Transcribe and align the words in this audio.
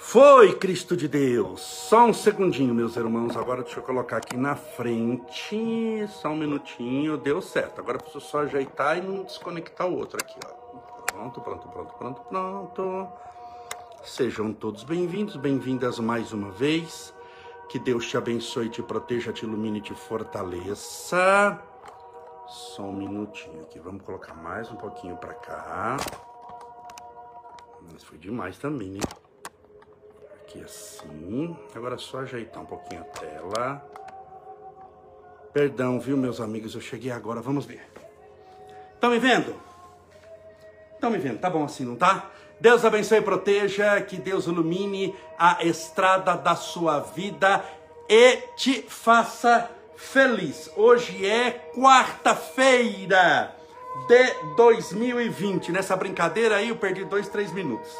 Foi, 0.00 0.54
Cristo 0.54 0.96
de 0.96 1.08
Deus. 1.08 1.60
Só 1.60 2.06
um 2.06 2.14
segundinho, 2.14 2.72
meus 2.72 2.96
irmãos. 2.96 3.36
Agora 3.36 3.62
deixa 3.62 3.80
eu 3.80 3.82
colocar 3.82 4.18
aqui 4.18 4.36
na 4.36 4.54
frente. 4.54 6.06
Só 6.08 6.28
um 6.28 6.36
minutinho. 6.36 7.18
Deu 7.18 7.42
certo. 7.42 7.80
Agora 7.80 7.98
preciso 7.98 8.20
só 8.20 8.40
ajeitar 8.40 8.96
e 8.96 9.02
não 9.02 9.24
desconectar 9.24 9.86
o 9.88 9.96
outro 9.96 10.18
aqui, 10.22 10.38
ó. 10.46 10.48
Pronto, 11.12 11.40
pronto, 11.40 11.68
pronto, 11.68 11.94
pronto, 11.94 12.20
pronto. 12.22 13.08
Sejam 14.04 14.52
todos 14.52 14.84
bem-vindos, 14.84 15.34
bem-vindas 15.36 15.98
mais 15.98 16.32
uma 16.32 16.52
vez. 16.52 17.12
Que 17.68 17.78
Deus 17.78 18.08
te 18.08 18.16
abençoe, 18.16 18.70
te 18.70 18.82
proteja, 18.82 19.32
te 19.32 19.44
ilumine 19.44 19.80
te 19.80 19.94
fortaleça. 19.94 21.60
Só 22.46 22.82
um 22.82 22.94
minutinho 22.94 23.62
aqui. 23.62 23.80
Vamos 23.80 24.02
colocar 24.04 24.32
mais 24.34 24.70
um 24.70 24.76
pouquinho 24.76 25.16
para 25.16 25.34
cá. 25.34 25.96
Mas 27.92 28.04
foi 28.04 28.16
demais 28.16 28.56
também, 28.58 28.90
né? 28.90 29.00
Aqui 30.48 30.64
assim. 30.64 31.54
Agora 31.74 31.96
é 31.96 31.98
só 31.98 32.20
ajeitar 32.20 32.62
um 32.62 32.66
pouquinho 32.66 33.02
a 33.02 33.04
tela. 33.04 33.86
Perdão, 35.52 36.00
viu, 36.00 36.16
meus 36.16 36.40
amigos? 36.40 36.74
Eu 36.74 36.80
cheguei 36.80 37.10
agora. 37.10 37.42
Vamos 37.42 37.66
ver. 37.66 37.86
Estão 38.94 39.10
me 39.10 39.18
vendo? 39.18 39.54
Estão 40.94 41.10
me 41.10 41.18
vendo? 41.18 41.38
Tá 41.38 41.50
bom 41.50 41.64
assim, 41.64 41.84
não 41.84 41.96
tá? 41.96 42.30
Deus 42.58 42.82
abençoe 42.82 43.18
e 43.18 43.22
proteja, 43.22 44.00
que 44.00 44.16
Deus 44.16 44.46
ilumine 44.46 45.14
a 45.38 45.62
estrada 45.62 46.34
da 46.34 46.56
sua 46.56 47.00
vida 47.00 47.62
e 48.08 48.36
te 48.56 48.82
faça 48.88 49.70
feliz. 49.96 50.70
Hoje 50.74 51.26
é 51.26 51.70
quarta-feira 51.76 53.54
de 54.08 54.54
2020. 54.56 55.72
Nessa 55.72 55.94
brincadeira 55.94 56.56
aí 56.56 56.70
eu 56.70 56.76
perdi 56.76 57.04
dois, 57.04 57.28
três 57.28 57.52
minutos. 57.52 57.94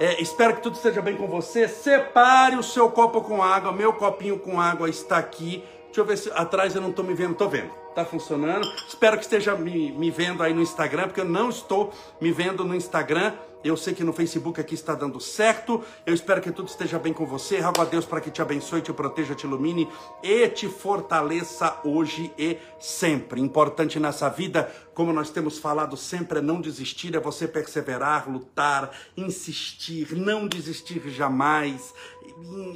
É, 0.00 0.22
espero 0.22 0.54
que 0.54 0.62
tudo 0.62 0.76
esteja 0.76 1.02
bem 1.02 1.16
com 1.16 1.26
você. 1.26 1.66
Separe 1.66 2.54
o 2.54 2.62
seu 2.62 2.88
copo 2.88 3.20
com 3.20 3.42
água. 3.42 3.72
Meu 3.72 3.92
copinho 3.92 4.38
com 4.38 4.60
água 4.60 4.88
está 4.88 5.18
aqui. 5.18 5.64
Deixa 5.86 6.00
eu 6.00 6.04
ver 6.04 6.16
se 6.16 6.30
atrás 6.30 6.76
eu 6.76 6.80
não 6.80 6.90
estou 6.90 7.04
me 7.04 7.14
vendo. 7.14 7.32
Estou 7.32 7.48
vendo. 7.48 7.72
Está 7.88 8.04
funcionando. 8.04 8.64
Espero 8.86 9.16
que 9.16 9.24
esteja 9.24 9.56
me, 9.56 9.90
me 9.90 10.08
vendo 10.08 10.40
aí 10.44 10.54
no 10.54 10.62
Instagram, 10.62 11.08
porque 11.08 11.20
eu 11.20 11.24
não 11.24 11.48
estou 11.48 11.92
me 12.20 12.30
vendo 12.30 12.64
no 12.64 12.76
Instagram. 12.76 13.32
Eu 13.64 13.76
sei 13.76 13.92
que 13.92 14.04
no 14.04 14.12
Facebook 14.12 14.60
aqui 14.60 14.74
está 14.74 14.94
dando 14.94 15.20
certo. 15.20 15.82
Eu 16.06 16.14
espero 16.14 16.40
que 16.40 16.52
tudo 16.52 16.68
esteja 16.68 16.98
bem 16.98 17.12
com 17.12 17.26
você. 17.26 17.58
Rogo 17.58 17.80
a 17.80 17.84
Deus 17.84 18.04
para 18.04 18.20
que 18.20 18.30
te 18.30 18.40
abençoe, 18.40 18.80
te 18.80 18.92
proteja, 18.92 19.34
te 19.34 19.46
ilumine 19.46 19.88
e 20.22 20.48
te 20.48 20.68
fortaleça 20.68 21.80
hoje 21.84 22.32
e 22.38 22.56
sempre. 22.78 23.40
Importante 23.40 23.98
nessa 23.98 24.28
vida, 24.28 24.72
como 24.94 25.12
nós 25.12 25.30
temos 25.30 25.58
falado 25.58 25.96
sempre, 25.96 26.38
é 26.38 26.42
não 26.42 26.60
desistir, 26.60 27.16
é 27.16 27.20
você 27.20 27.48
perseverar, 27.48 28.30
lutar, 28.30 28.92
insistir, 29.16 30.16
não 30.16 30.46
desistir 30.46 31.00
jamais, 31.10 31.92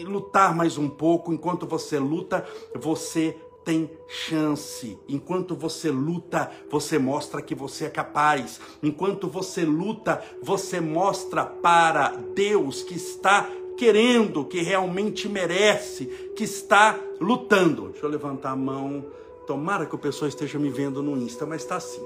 lutar 0.04 0.54
mais 0.54 0.76
um 0.78 0.88
pouco. 0.88 1.32
Enquanto 1.32 1.66
você 1.66 1.98
luta, 1.98 2.44
você 2.74 3.36
tem 3.64 3.90
chance. 4.08 4.98
Enquanto 5.08 5.54
você 5.54 5.90
luta, 5.90 6.50
você 6.70 6.98
mostra 6.98 7.42
que 7.42 7.54
você 7.54 7.86
é 7.86 7.90
capaz. 7.90 8.60
Enquanto 8.82 9.28
você 9.28 9.64
luta, 9.64 10.22
você 10.42 10.80
mostra 10.80 11.44
para 11.44 12.16
Deus 12.34 12.82
que 12.82 12.94
está 12.94 13.48
querendo, 13.76 14.44
que 14.44 14.60
realmente 14.62 15.28
merece, 15.28 16.06
que 16.36 16.44
está 16.44 16.98
lutando. 17.20 17.88
Deixa 17.88 18.06
eu 18.06 18.10
levantar 18.10 18.50
a 18.50 18.56
mão. 18.56 19.04
Tomara 19.46 19.86
que 19.86 19.94
o 19.94 19.98
pessoal 19.98 20.28
esteja 20.28 20.58
me 20.58 20.70
vendo 20.70 21.02
no 21.02 21.16
Insta, 21.16 21.46
mas 21.46 21.62
está 21.62 21.76
assim. 21.76 22.02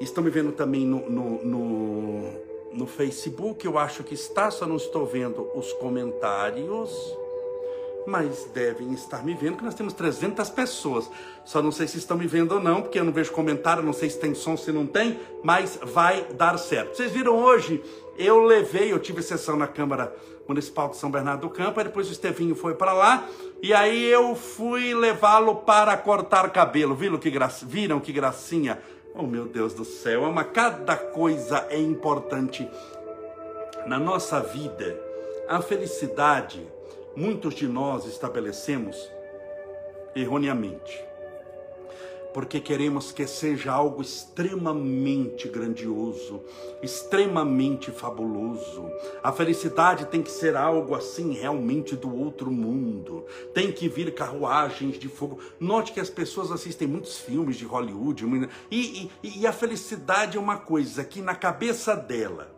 Estão 0.00 0.24
me 0.24 0.30
vendo 0.30 0.52
também 0.52 0.84
no, 0.84 1.08
no, 1.08 1.44
no, 1.44 2.22
no 2.72 2.86
Facebook, 2.86 3.64
eu 3.64 3.78
acho 3.78 4.02
que 4.02 4.14
está, 4.14 4.50
só 4.50 4.66
não 4.66 4.76
estou 4.76 5.06
vendo 5.06 5.46
os 5.54 5.72
comentários 5.74 7.21
mas 8.06 8.44
devem 8.52 8.92
estar 8.92 9.24
me 9.24 9.34
vendo, 9.34 9.56
que 9.56 9.64
nós 9.64 9.74
temos 9.74 9.92
300 9.92 10.50
pessoas. 10.50 11.10
Só 11.44 11.62
não 11.62 11.72
sei 11.72 11.86
se 11.86 11.98
estão 11.98 12.16
me 12.16 12.26
vendo 12.26 12.52
ou 12.52 12.60
não, 12.60 12.82
porque 12.82 12.98
eu 12.98 13.04
não 13.04 13.12
vejo 13.12 13.32
comentário, 13.32 13.82
não 13.82 13.92
sei 13.92 14.10
se 14.10 14.18
tem 14.18 14.34
som, 14.34 14.56
se 14.56 14.72
não 14.72 14.86
tem, 14.86 15.20
mas 15.42 15.78
vai 15.82 16.26
dar 16.34 16.58
certo. 16.58 16.96
Vocês 16.96 17.12
viram 17.12 17.36
hoje, 17.36 17.82
eu 18.18 18.44
levei, 18.44 18.92
eu 18.92 18.98
tive 18.98 19.22
sessão 19.22 19.56
na 19.56 19.66
Câmara 19.66 20.14
Municipal 20.46 20.88
de 20.88 20.96
São 20.96 21.10
Bernardo 21.10 21.42
do 21.42 21.50
Campo, 21.50 21.78
aí 21.78 21.86
depois 21.86 22.08
o 22.08 22.12
Estevinho 22.12 22.54
foi 22.54 22.74
para 22.74 22.92
lá, 22.92 23.28
e 23.62 23.72
aí 23.72 24.04
eu 24.04 24.34
fui 24.34 24.94
levá-lo 24.94 25.56
para 25.56 25.96
cortar 25.96 26.50
cabelo. 26.50 26.94
Viram 26.94 27.18
que, 27.18 27.32
viram 27.64 28.00
que 28.00 28.12
gracinha? 28.12 28.78
Oh 29.14 29.22
meu 29.24 29.44
Deus 29.44 29.74
do 29.74 29.84
céu, 29.84 30.24
ama 30.24 30.42
cada 30.42 30.96
coisa 30.96 31.66
é 31.68 31.78
importante 31.78 32.68
na 33.86 33.98
nossa 33.98 34.40
vida. 34.40 34.98
A 35.48 35.60
felicidade 35.60 36.66
muitos 37.16 37.54
de 37.54 37.66
nós 37.66 38.06
estabelecemos 38.06 39.10
erroneamente. 40.14 41.04
Porque 42.32 42.60
queremos 42.60 43.12
que 43.12 43.26
seja 43.26 43.72
algo 43.72 44.00
extremamente 44.00 45.48
grandioso, 45.48 46.42
extremamente 46.82 47.90
fabuloso. 47.90 48.90
A 49.22 49.30
felicidade 49.30 50.06
tem 50.06 50.22
que 50.22 50.30
ser 50.30 50.56
algo 50.56 50.94
assim 50.94 51.34
realmente 51.34 51.94
do 51.94 52.14
outro 52.14 52.50
mundo. 52.50 53.26
Tem 53.52 53.70
que 53.70 53.86
vir 53.86 54.14
carruagens 54.14 54.98
de 54.98 55.08
fogo. 55.08 55.40
Note 55.60 55.92
que 55.92 56.00
as 56.00 56.08
pessoas 56.08 56.50
assistem 56.50 56.88
muitos 56.88 57.18
filmes 57.18 57.56
de 57.56 57.66
Hollywood 57.66 58.24
e, 58.70 59.10
e, 59.22 59.40
e 59.40 59.46
a 59.46 59.52
felicidade 59.52 60.38
é 60.38 60.40
uma 60.40 60.56
coisa 60.56 61.04
que 61.04 61.20
na 61.20 61.34
cabeça 61.34 61.94
dela 61.94 62.51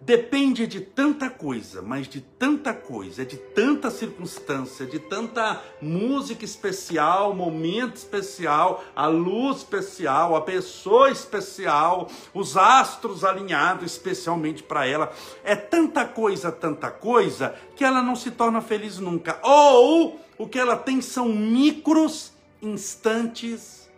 depende 0.00 0.66
de 0.66 0.80
tanta 0.80 1.28
coisa, 1.28 1.82
mas 1.82 2.08
de 2.08 2.20
tanta 2.20 2.72
coisa, 2.72 3.24
de 3.24 3.36
tanta 3.36 3.90
circunstância, 3.90 4.86
de 4.86 4.98
tanta 4.98 5.62
música 5.80 6.44
especial, 6.44 7.34
momento 7.34 7.96
especial, 7.96 8.82
a 8.96 9.06
luz 9.06 9.58
especial, 9.58 10.34
a 10.34 10.40
pessoa 10.40 11.10
especial, 11.10 12.08
os 12.32 12.56
astros 12.56 13.24
alinhados 13.24 13.92
especialmente 13.92 14.62
para 14.62 14.86
ela. 14.86 15.12
É 15.44 15.54
tanta 15.54 16.06
coisa, 16.06 16.50
tanta 16.50 16.90
coisa, 16.90 17.54
que 17.76 17.84
ela 17.84 18.02
não 18.02 18.16
se 18.16 18.30
torna 18.30 18.62
feliz 18.62 18.98
nunca. 18.98 19.38
Ou 19.42 20.18
o 20.38 20.48
que 20.48 20.58
ela 20.58 20.76
tem 20.76 21.02
são 21.02 21.28
micros 21.28 22.32
instantes 22.62 23.90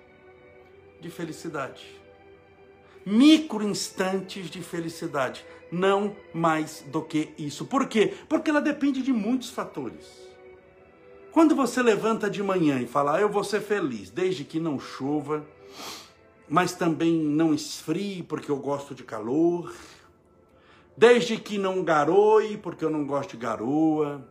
de 1.00 1.08
felicidade. 1.08 2.00
Micro 3.04 3.64
instantes 3.64 4.48
de 4.48 4.62
felicidade 4.62 5.44
não 5.72 6.15
mais 6.34 6.84
do 6.87 7.00
que 7.00 7.31
isso. 7.38 7.65
Por 7.65 7.88
quê? 7.88 8.12
Porque 8.28 8.50
ela 8.50 8.60
depende 8.60 9.03
de 9.03 9.12
muitos 9.12 9.49
fatores. 9.49 10.06
Quando 11.33 11.56
você 11.56 11.83
levanta 11.83 12.28
de 12.28 12.43
manhã 12.43 12.78
e 12.78 12.87
fala, 12.87 13.16
ah, 13.16 13.21
eu 13.22 13.28
vou 13.31 13.43
ser 13.43 13.62
feliz, 13.62 14.10
desde 14.10 14.44
que 14.44 14.60
não 14.60 14.78
chova, 14.78 15.47
mas 16.47 16.75
também 16.75 17.15
não 17.15 17.55
esfrie, 17.55 18.22
porque 18.22 18.50
eu 18.50 18.59
gosto 18.59 18.94
de 18.94 19.03
calor, 19.03 19.75
desde 20.94 21.38
que 21.38 21.56
não 21.56 21.83
garoe, 21.83 22.59
porque 22.59 22.84
eu 22.84 22.91
não 22.91 23.06
gosto 23.06 23.31
de 23.31 23.39
garoa, 23.39 24.28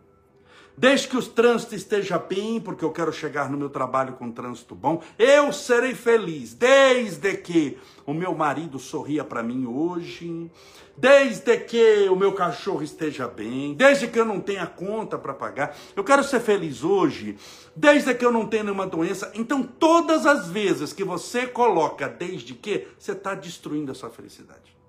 Desde 0.82 1.10
que 1.10 1.16
o 1.16 1.22
trânsito 1.22 1.76
esteja 1.76 2.18
bem, 2.18 2.60
porque 2.60 2.84
eu 2.84 2.90
quero 2.90 3.14
chegar 3.14 3.52
no 3.52 3.56
meu 3.56 3.70
trabalho 3.70 4.14
com 4.14 4.32
trânsito 4.32 4.74
bom, 4.74 5.00
eu 5.16 5.54
serei 5.54 5.94
feliz. 5.94 6.56
Desde 6.56 7.38
que 7.38 7.78
o 8.04 8.16
meu 8.16 8.34
marido 8.34 8.80
sorria 8.80 9.24
para 9.24 9.44
mim 9.44 9.68
hoje, 9.68 10.50
desde 10.98 11.56
que 11.60 12.10
o 12.10 12.16
meu 12.16 12.34
cachorro 12.34 12.82
esteja 12.82 13.28
bem, 13.28 13.76
desde 13.76 14.08
que 14.08 14.20
eu 14.20 14.26
não 14.26 14.42
tenha 14.42 14.66
conta 14.66 15.20
para 15.20 15.36
pagar, 15.36 15.78
eu 15.96 16.04
quero 16.04 16.24
ser 16.24 16.40
feliz 16.40 16.84
hoje, 16.84 17.38
desde 17.76 18.16
que 18.16 18.26
eu 18.26 18.32
não 18.32 18.48
tenha 18.48 18.64
nenhuma 18.64 18.88
doença. 18.88 19.32
Então, 19.36 19.62
todas 19.62 20.26
as 20.26 20.48
vezes 20.48 20.92
que 20.92 21.04
você 21.04 21.46
coloca 21.46 22.10
desde 22.10 22.56
que, 22.56 22.88
você 22.98 23.12
está 23.12 23.36
destruindo 23.36 23.92
a 23.92 23.94
sua 23.94 24.10
felicidade. 24.10 24.81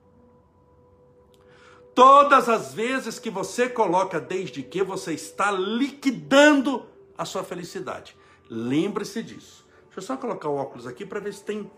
Todas 1.95 2.49
as 2.49 2.73
vezes 2.73 3.19
que 3.19 3.29
você 3.31 3.69
coloca 3.69 4.19
desde 4.19 4.63
que 4.63 4.83
você 4.83 5.13
está 5.13 5.51
liquidando 5.51 6.87
a 7.17 7.25
sua 7.25 7.45
felicidade. 7.45 8.17
Lembre-se 8.49 9.23
disso. 9.23 9.67
Deixa 9.85 9.99
eu 9.99 10.03
só 10.03 10.17
colocar 10.17 10.49
o 10.49 10.57
óculos 10.57 10.87
aqui 10.87 11.05
para 11.05 11.21
ver 11.21 11.35
se 11.35 11.45
tem. 11.45 11.71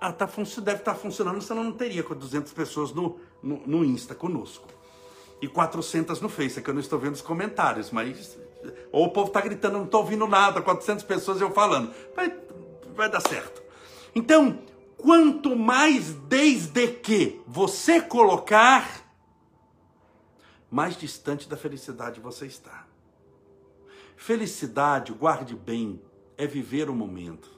Ah, 0.00 0.12
tá 0.12 0.26
deve 0.26 0.78
estar 0.78 0.92
tá 0.92 0.94
funcionando, 0.94 1.40
senão 1.40 1.64
não 1.64 1.72
teria 1.72 2.02
com 2.02 2.14
200 2.14 2.52
pessoas 2.52 2.92
no, 2.92 3.18
no, 3.42 3.62
no 3.66 3.84
Insta 3.84 4.14
conosco. 4.14 4.68
E 5.40 5.48
400 5.48 6.20
no 6.20 6.28
Face, 6.28 6.58
é 6.58 6.62
que 6.62 6.68
eu 6.68 6.74
não 6.74 6.80
estou 6.80 6.98
vendo 6.98 7.14
os 7.14 7.22
comentários, 7.22 7.90
mas. 7.90 8.38
Ou 8.92 9.06
o 9.06 9.10
povo 9.10 9.28
está 9.28 9.40
gritando, 9.40 9.78
não 9.78 9.84
estou 9.84 10.00
ouvindo 10.00 10.26
nada, 10.26 10.60
400 10.60 11.02
pessoas 11.04 11.40
eu 11.40 11.50
falando. 11.50 11.92
Vai, 12.14 12.34
vai 12.94 13.10
dar 13.10 13.20
certo. 13.20 13.62
Então, 14.14 14.58
quanto 14.96 15.56
mais 15.56 16.12
desde 16.12 16.88
que 16.88 17.40
você 17.46 18.00
colocar 18.00 19.03
mais 20.74 20.96
distante 20.96 21.48
da 21.48 21.56
felicidade 21.56 22.18
você 22.18 22.46
está. 22.46 22.84
Felicidade, 24.16 25.12
guarde 25.12 25.54
bem, 25.54 26.02
é 26.36 26.48
viver 26.48 26.90
o 26.90 26.94
momento. 26.96 27.48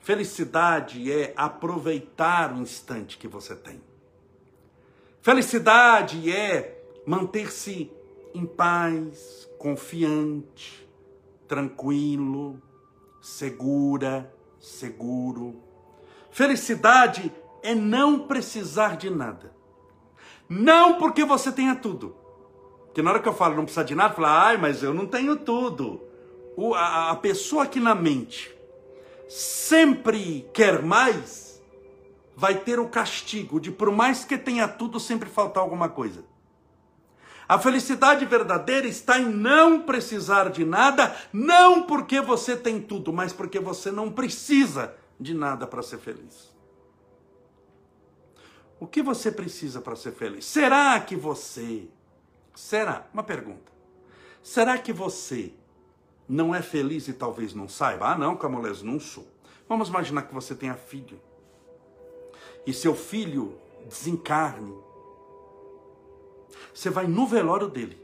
Felicidade 0.00 1.12
é 1.12 1.34
aproveitar 1.36 2.54
o 2.54 2.62
instante 2.62 3.18
que 3.18 3.28
você 3.28 3.54
tem. 3.54 3.82
Felicidade 5.20 6.32
é 6.32 6.82
manter-se 7.06 7.92
em 8.32 8.46
paz, 8.46 9.46
confiante, 9.58 10.88
tranquilo, 11.46 12.58
segura, 13.20 14.34
seguro. 14.58 15.62
Felicidade 16.30 17.30
é 17.62 17.74
não 17.74 18.26
precisar 18.26 18.96
de 18.96 19.10
nada. 19.10 19.57
Não 20.48 20.98
porque 20.98 21.24
você 21.24 21.52
tenha 21.52 21.74
tudo. 21.74 22.16
Porque 22.86 23.02
na 23.02 23.10
hora 23.10 23.20
que 23.20 23.28
eu 23.28 23.34
falo 23.34 23.54
não 23.54 23.64
precisa 23.64 23.84
de 23.84 23.94
nada, 23.94 24.14
fala, 24.14 24.46
ai, 24.46 24.56
mas 24.56 24.82
eu 24.82 24.94
não 24.94 25.06
tenho 25.06 25.36
tudo. 25.36 26.02
O, 26.56 26.74
a, 26.74 27.10
a 27.10 27.16
pessoa 27.16 27.66
que 27.66 27.78
na 27.78 27.94
mente 27.94 28.56
sempre 29.28 30.48
quer 30.54 30.82
mais, 30.82 31.62
vai 32.34 32.54
ter 32.54 32.78
o 32.78 32.88
castigo 32.88 33.60
de, 33.60 33.70
por 33.70 33.90
mais 33.90 34.24
que 34.24 34.38
tenha 34.38 34.66
tudo, 34.66 34.98
sempre 34.98 35.28
faltar 35.28 35.62
alguma 35.62 35.88
coisa. 35.88 36.24
A 37.48 37.58
felicidade 37.58 38.24
verdadeira 38.26 38.86
está 38.86 39.18
em 39.18 39.26
não 39.26 39.80
precisar 39.80 40.50
de 40.50 40.64
nada, 40.64 41.16
não 41.32 41.82
porque 41.82 42.20
você 42.20 42.56
tem 42.56 42.80
tudo, 42.80 43.12
mas 43.12 43.32
porque 43.32 43.58
você 43.58 43.90
não 43.90 44.10
precisa 44.10 44.94
de 45.18 45.34
nada 45.34 45.66
para 45.66 45.82
ser 45.82 45.98
feliz. 45.98 46.47
O 48.80 48.86
que 48.86 49.02
você 49.02 49.30
precisa 49.32 49.80
para 49.80 49.96
ser 49.96 50.12
feliz? 50.12 50.44
Será 50.44 50.98
que 51.00 51.16
você. 51.16 51.88
Será? 52.54 53.06
Uma 53.12 53.22
pergunta. 53.22 53.72
Será 54.42 54.78
que 54.78 54.92
você 54.92 55.52
não 56.28 56.54
é 56.54 56.62
feliz 56.62 57.08
e 57.08 57.12
talvez 57.12 57.54
não 57.54 57.68
saiba? 57.68 58.12
Ah, 58.12 58.18
não, 58.18 58.36
Camolés, 58.36 58.82
não 58.82 59.00
sou. 59.00 59.26
Vamos 59.68 59.88
imaginar 59.88 60.22
que 60.22 60.34
você 60.34 60.54
tenha 60.54 60.74
filho. 60.74 61.20
E 62.66 62.72
seu 62.72 62.94
filho 62.94 63.58
desencarne 63.88 64.74
você 66.78 66.90
vai 66.90 67.08
no 67.08 67.26
velório 67.26 67.68
dele. 67.68 68.00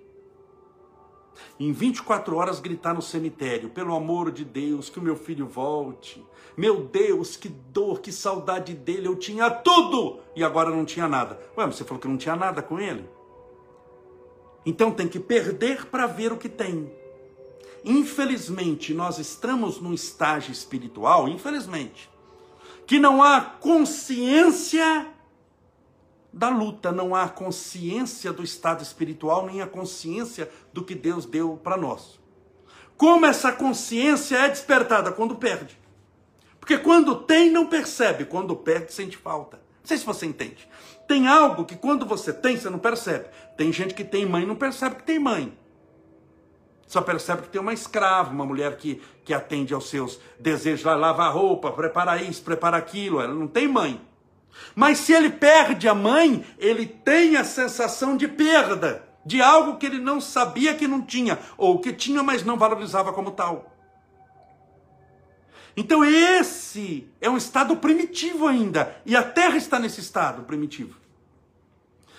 Em 1.58 1.72
24 1.72 2.36
horas 2.36 2.60
gritar 2.60 2.94
no 2.94 3.02
cemitério: 3.02 3.70
pelo 3.70 3.94
amor 3.94 4.30
de 4.30 4.44
Deus, 4.44 4.88
que 4.88 4.98
o 4.98 5.02
meu 5.02 5.16
filho 5.16 5.46
volte. 5.46 6.24
Meu 6.56 6.84
Deus, 6.84 7.36
que 7.36 7.48
dor, 7.48 8.00
que 8.00 8.12
saudade 8.12 8.74
dele. 8.74 9.08
Eu 9.08 9.16
tinha 9.16 9.50
tudo 9.50 10.20
e 10.36 10.44
agora 10.44 10.70
não 10.70 10.84
tinha 10.84 11.08
nada. 11.08 11.40
Ué, 11.56 11.66
mas 11.66 11.76
você 11.76 11.84
falou 11.84 12.00
que 12.00 12.08
não 12.08 12.16
tinha 12.16 12.36
nada 12.36 12.62
com 12.62 12.78
ele? 12.78 13.08
Então 14.64 14.90
tem 14.90 15.08
que 15.08 15.18
perder 15.18 15.86
para 15.86 16.06
ver 16.06 16.32
o 16.32 16.38
que 16.38 16.48
tem. 16.48 16.90
Infelizmente, 17.84 18.94
nós 18.94 19.18
estamos 19.18 19.80
num 19.80 19.92
estágio 19.92 20.52
espiritual, 20.52 21.28
infelizmente, 21.28 22.08
que 22.86 22.98
não 22.98 23.22
há 23.22 23.40
consciência 23.40 25.13
da 26.34 26.48
luta, 26.48 26.90
não 26.90 27.14
há 27.14 27.28
consciência 27.28 28.32
do 28.32 28.42
estado 28.42 28.82
espiritual, 28.82 29.46
nem 29.46 29.62
a 29.62 29.66
consciência 29.66 30.50
do 30.72 30.82
que 30.82 30.94
Deus 30.94 31.24
deu 31.24 31.56
para 31.62 31.76
nós. 31.76 32.18
Como 32.96 33.24
essa 33.24 33.52
consciência 33.52 34.36
é 34.36 34.48
despertada? 34.48 35.12
Quando 35.12 35.36
perde. 35.36 35.78
Porque 36.58 36.76
quando 36.76 37.14
tem, 37.14 37.50
não 37.50 37.66
percebe, 37.66 38.24
quando 38.24 38.56
perde, 38.56 38.92
sente 38.92 39.16
falta. 39.16 39.58
Não 39.58 39.86
sei 39.86 39.96
se 39.96 40.04
você 40.04 40.26
entende. 40.26 40.68
Tem 41.06 41.28
algo 41.28 41.64
que 41.64 41.76
quando 41.76 42.04
você 42.04 42.32
tem, 42.32 42.56
você 42.56 42.68
não 42.68 42.78
percebe. 42.78 43.26
Tem 43.56 43.72
gente 43.72 43.94
que 43.94 44.02
tem 44.02 44.26
mãe 44.26 44.42
e 44.42 44.46
não 44.46 44.56
percebe 44.56 44.96
que 44.96 45.02
tem 45.04 45.18
mãe. 45.18 45.56
Só 46.86 47.00
percebe 47.00 47.42
que 47.42 47.48
tem 47.48 47.60
uma 47.60 47.72
escrava, 47.72 48.30
uma 48.30 48.46
mulher 48.46 48.76
que, 48.76 49.00
que 49.24 49.32
atende 49.32 49.72
aos 49.72 49.88
seus 49.88 50.18
desejos, 50.38 50.84
lá, 50.84 50.96
lava 50.96 51.24
a 51.24 51.28
roupa, 51.28 51.70
prepara 51.70 52.20
isso, 52.20 52.42
prepara 52.42 52.76
aquilo. 52.76 53.20
Ela 53.20 53.34
não 53.34 53.46
tem 53.46 53.68
mãe. 53.68 54.00
Mas 54.74 54.98
se 54.98 55.12
ele 55.12 55.30
perde 55.30 55.88
a 55.88 55.94
mãe, 55.94 56.44
ele 56.58 56.86
tem 56.86 57.36
a 57.36 57.44
sensação 57.44 58.16
de 58.16 58.26
perda, 58.28 59.06
de 59.24 59.40
algo 59.40 59.78
que 59.78 59.86
ele 59.86 59.98
não 59.98 60.20
sabia 60.20 60.74
que 60.74 60.88
não 60.88 61.02
tinha, 61.02 61.38
ou 61.56 61.78
que 61.78 61.92
tinha, 61.92 62.22
mas 62.22 62.44
não 62.44 62.56
valorizava 62.56 63.12
como 63.12 63.30
tal. 63.30 63.72
Então, 65.76 66.04
esse 66.04 67.08
é 67.20 67.28
um 67.28 67.36
estado 67.36 67.76
primitivo 67.76 68.46
ainda, 68.46 68.96
e 69.04 69.16
a 69.16 69.22
terra 69.22 69.56
está 69.56 69.78
nesse 69.78 70.00
estado 70.00 70.42
primitivo. 70.42 70.96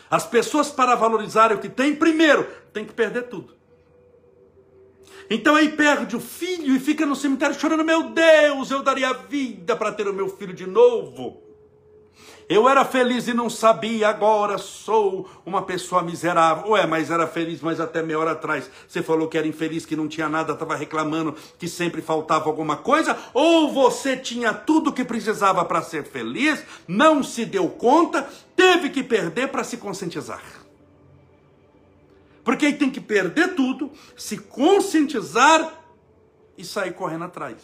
As 0.10 0.26
pessoas, 0.26 0.70
para 0.72 0.96
valorizarem 0.96 1.58
o 1.58 1.60
que 1.60 1.70
tem, 1.70 1.96
primeiro, 1.96 2.44
tem 2.74 2.86
que 2.86 2.94
perder 2.94 3.24
tudo. 3.24 3.56
Então 5.30 5.56
aí 5.56 5.70
perde 5.70 6.16
o 6.16 6.20
filho 6.20 6.76
e 6.76 6.80
fica 6.80 7.06
no 7.06 7.16
cemitério 7.16 7.60
chorando: 7.60 7.84
Meu 7.84 8.12
Deus, 8.12 8.70
eu 8.70 8.84
daria 8.84 9.10
a 9.10 9.14
vida 9.14 9.76
para 9.76 9.92
ter 9.92 10.08
o 10.08 10.14
meu 10.14 10.30
filho 10.30 10.54
de 10.54 10.68
novo. 10.68 11.42
Eu 12.48 12.70
era 12.70 12.86
feliz 12.86 13.28
e 13.28 13.34
não 13.34 13.50
sabia, 13.50 14.08
agora 14.08 14.60
sou 14.60 15.28
uma 15.44 15.64
pessoa 15.64 16.04
miserável. 16.04 16.72
Ué, 16.72 16.86
mas 16.86 17.10
era 17.10 17.26
feliz, 17.26 17.60
mas 17.62 17.80
até 17.80 18.04
meia 18.04 18.20
hora 18.20 18.32
atrás 18.34 18.70
você 18.88 19.02
falou 19.02 19.28
que 19.28 19.38
era 19.38 19.48
infeliz, 19.48 19.86
que 19.86 19.96
não 19.96 20.08
tinha 20.08 20.30
nada, 20.30 20.54
estava 20.54 20.76
reclamando 20.76 21.36
que 21.58 21.68
sempre 21.68 22.04
faltava 22.04 22.48
alguma 22.48 22.78
coisa? 22.78 23.18
Ou 23.34 23.74
você 23.74 24.16
tinha 24.16 24.54
tudo 24.54 24.94
que 24.94 25.04
precisava 25.04 25.66
para 25.66 25.82
ser 25.82 26.04
feliz, 26.04 26.64
não 26.88 27.24
se 27.24 27.46
deu 27.46 27.68
conta, 27.68 28.30
teve 28.56 28.90
que 28.90 29.04
perder 29.04 29.48
para 29.48 29.64
se 29.64 29.78
conscientizar? 29.78 30.44
Porque 32.44 32.68
aí 32.68 32.74
tem 32.74 32.92
que 32.92 33.02
perder 33.02 33.56
tudo, 33.56 33.92
se 34.16 34.38
conscientizar 34.38 35.82
e 36.56 36.64
sair 36.64 36.94
correndo 36.94 37.24
atrás. 37.26 37.58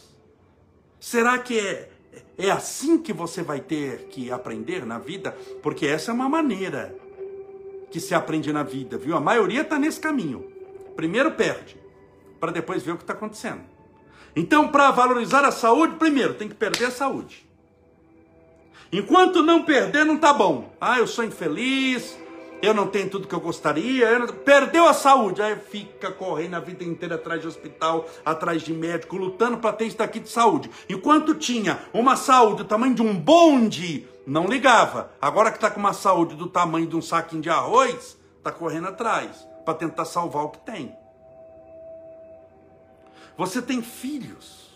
Será 0.99 1.37
que 1.37 1.59
é 1.59 1.90
é 2.37 2.49
assim 2.49 2.97
que 2.97 3.13
você 3.13 3.43
vai 3.43 3.59
ter 3.59 4.07
que 4.09 4.31
aprender 4.31 4.85
na 4.85 4.97
vida, 4.97 5.35
porque 5.61 5.85
essa 5.85 6.11
é 6.11 6.13
uma 6.13 6.29
maneira 6.29 6.95
que 7.91 7.99
se 7.99 8.15
aprende 8.15 8.51
na 8.51 8.63
vida, 8.63 8.97
viu? 8.97 9.15
A 9.15 9.21
maioria 9.21 9.61
está 9.61 9.77
nesse 9.77 9.99
caminho. 9.99 10.45
Primeiro 10.95 11.31
perde, 11.31 11.77
para 12.39 12.51
depois 12.51 12.83
ver 12.83 12.91
o 12.91 12.97
que 12.97 13.03
está 13.03 13.13
acontecendo. 13.13 13.61
Então, 14.35 14.69
para 14.69 14.91
valorizar 14.91 15.43
a 15.43 15.51
saúde, 15.51 15.95
primeiro 15.95 16.33
tem 16.33 16.47
que 16.47 16.55
perder 16.55 16.85
a 16.85 16.91
saúde. 16.91 17.45
Enquanto 18.91 19.43
não 19.43 19.63
perder, 19.63 20.05
não 20.05 20.17
tá 20.17 20.33
bom. 20.33 20.73
Ah, 20.79 20.99
eu 20.99 21.07
sou 21.07 21.23
infeliz, 21.23 22.17
eu 22.61 22.73
não 22.73 22.87
tenho 22.87 23.09
tudo 23.09 23.27
que 23.27 23.33
eu 23.33 23.39
gostaria, 23.39 24.19
não... 24.19 24.27
perdeu 24.27 24.87
a 24.87 24.93
saúde, 24.93 25.41
aí 25.41 25.55
fica 25.55 26.11
correndo 26.11 26.55
a 26.55 26.59
vida 26.59 26.83
inteira 26.83 27.15
atrás 27.15 27.41
de 27.41 27.47
hospital, 27.47 28.07
atrás 28.23 28.61
de 28.61 28.73
médico, 28.73 29.17
lutando 29.17 29.57
para 29.57 29.73
ter 29.73 29.85
isso 29.85 29.97
daqui 29.97 30.19
de 30.19 30.29
saúde. 30.29 30.69
Enquanto 30.89 31.35
tinha 31.35 31.79
uma 31.93 32.15
saúde 32.15 32.63
do 32.63 32.65
tamanho 32.65 32.93
de 32.93 33.01
um 33.01 33.17
bonde, 33.17 34.07
não 34.25 34.47
ligava. 34.47 35.11
Agora 35.21 35.49
que 35.49 35.57
está 35.57 35.71
com 35.71 35.79
uma 35.79 35.93
saúde 35.93 36.35
do 36.35 36.47
tamanho 36.47 36.87
de 36.87 36.95
um 36.95 37.01
saquinho 37.01 37.41
de 37.41 37.49
arroz, 37.49 38.17
está 38.37 38.51
correndo 38.51 38.87
atrás 38.87 39.47
para 39.65 39.73
tentar 39.73 40.05
salvar 40.05 40.43
o 40.43 40.49
que 40.49 40.59
tem. 40.59 40.95
Você 43.37 43.61
tem 43.61 43.81
filhos. 43.81 44.69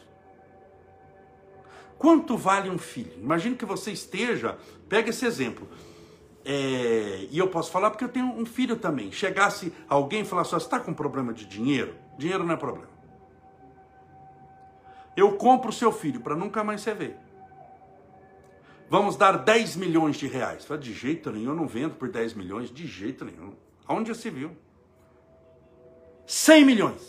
Quanto 1.97 2.37
vale 2.37 2.69
um 2.69 2.77
filho? 2.77 3.13
Imagine 3.17 3.55
que 3.55 3.65
você 3.65 3.91
esteja, 3.91 4.57
pega 4.89 5.09
esse 5.09 5.25
exemplo, 5.25 5.67
é, 6.47 7.27
e 7.31 7.39
eu 7.39 7.47
posso 7.47 7.71
falar 7.71 7.89
porque 7.89 8.03
eu 8.03 8.09
tenho 8.09 8.27
um 8.27 8.45
filho 8.45 8.75
também. 8.75 9.11
Chegasse 9.11 9.73
alguém 9.89 10.21
e 10.21 10.25
falasse: 10.25 10.51
Você 10.51 10.57
está 10.57 10.79
com 10.79 10.93
problema 10.93 11.33
de 11.33 11.43
dinheiro? 11.43 11.95
Dinheiro 12.19 12.43
não 12.43 12.53
é 12.53 12.57
problema. 12.57 12.93
Eu 15.17 15.33
compro 15.37 15.69
o 15.69 15.73
seu 15.73 15.91
filho 15.91 16.21
para 16.21 16.35
nunca 16.35 16.63
mais 16.63 16.81
você 16.81 16.93
ver. 16.93 17.17
Vamos 18.87 19.15
dar 19.15 19.37
10 19.39 19.75
milhões 19.77 20.17
de 20.17 20.27
reais. 20.27 20.65
Fala, 20.65 20.79
de 20.79 20.93
jeito 20.93 21.31
nenhum, 21.31 21.51
eu 21.51 21.55
não 21.55 21.67
vendo 21.67 21.95
por 21.95 22.09
10 22.09 22.35
milhões, 22.35 22.69
de 22.69 22.85
jeito 22.85 23.25
nenhum. 23.25 23.53
Aonde 23.87 24.09
já 24.09 24.15
se 24.15 24.29
viu? 24.29 24.51
100 26.27 26.65
milhões. 26.65 27.01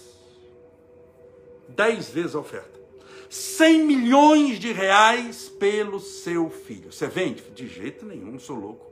10 1.68 2.10
vezes 2.10 2.34
a 2.34 2.38
oferta. 2.38 2.80
100 3.28 3.84
milhões 3.84 4.58
de 4.58 4.72
reais 4.72 5.48
pelo 5.48 6.00
seu 6.00 6.48
filho. 6.48 6.90
Você 6.90 7.08
vende? 7.08 7.42
De 7.50 7.66
jeito 7.66 8.06
nenhum, 8.06 8.38
sou 8.38 8.56
louco 8.56 8.85